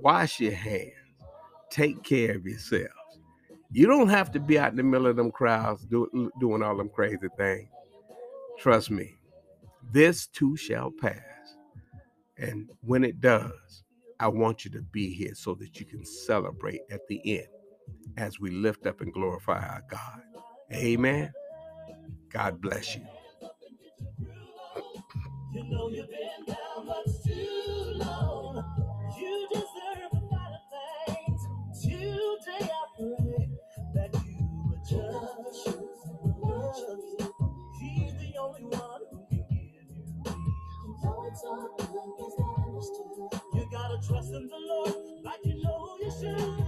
wash 0.00 0.40
your 0.40 0.52
hands, 0.52 0.92
take 1.70 2.02
care 2.02 2.36
of 2.36 2.46
yourselves. 2.46 2.88
You 3.74 3.88
don't 3.88 4.08
have 4.08 4.30
to 4.30 4.38
be 4.40 4.56
out 4.56 4.70
in 4.70 4.76
the 4.76 4.84
middle 4.84 5.08
of 5.08 5.16
them 5.16 5.32
crowds 5.32 5.84
do, 5.84 6.30
doing 6.38 6.62
all 6.62 6.76
them 6.76 6.88
crazy 6.88 7.26
things. 7.36 7.68
Trust 8.60 8.88
me, 8.88 9.16
this 9.90 10.28
too 10.28 10.56
shall 10.56 10.92
pass. 10.92 11.18
And 12.38 12.70
when 12.82 13.02
it 13.02 13.20
does, 13.20 13.82
I 14.20 14.28
want 14.28 14.64
you 14.64 14.70
to 14.70 14.80
be 14.80 15.12
here 15.12 15.34
so 15.34 15.54
that 15.56 15.80
you 15.80 15.86
can 15.86 16.04
celebrate 16.04 16.82
at 16.88 17.00
the 17.08 17.20
end 17.24 17.48
as 18.16 18.38
we 18.38 18.52
lift 18.52 18.86
up 18.86 19.00
and 19.00 19.12
glorify 19.12 19.58
our 19.58 19.82
God. 19.90 20.22
Amen. 20.72 21.32
God 22.32 22.60
bless 22.60 22.94
you. 22.94 23.04
You 25.52 25.64
know 25.64 25.90
all 46.26 46.63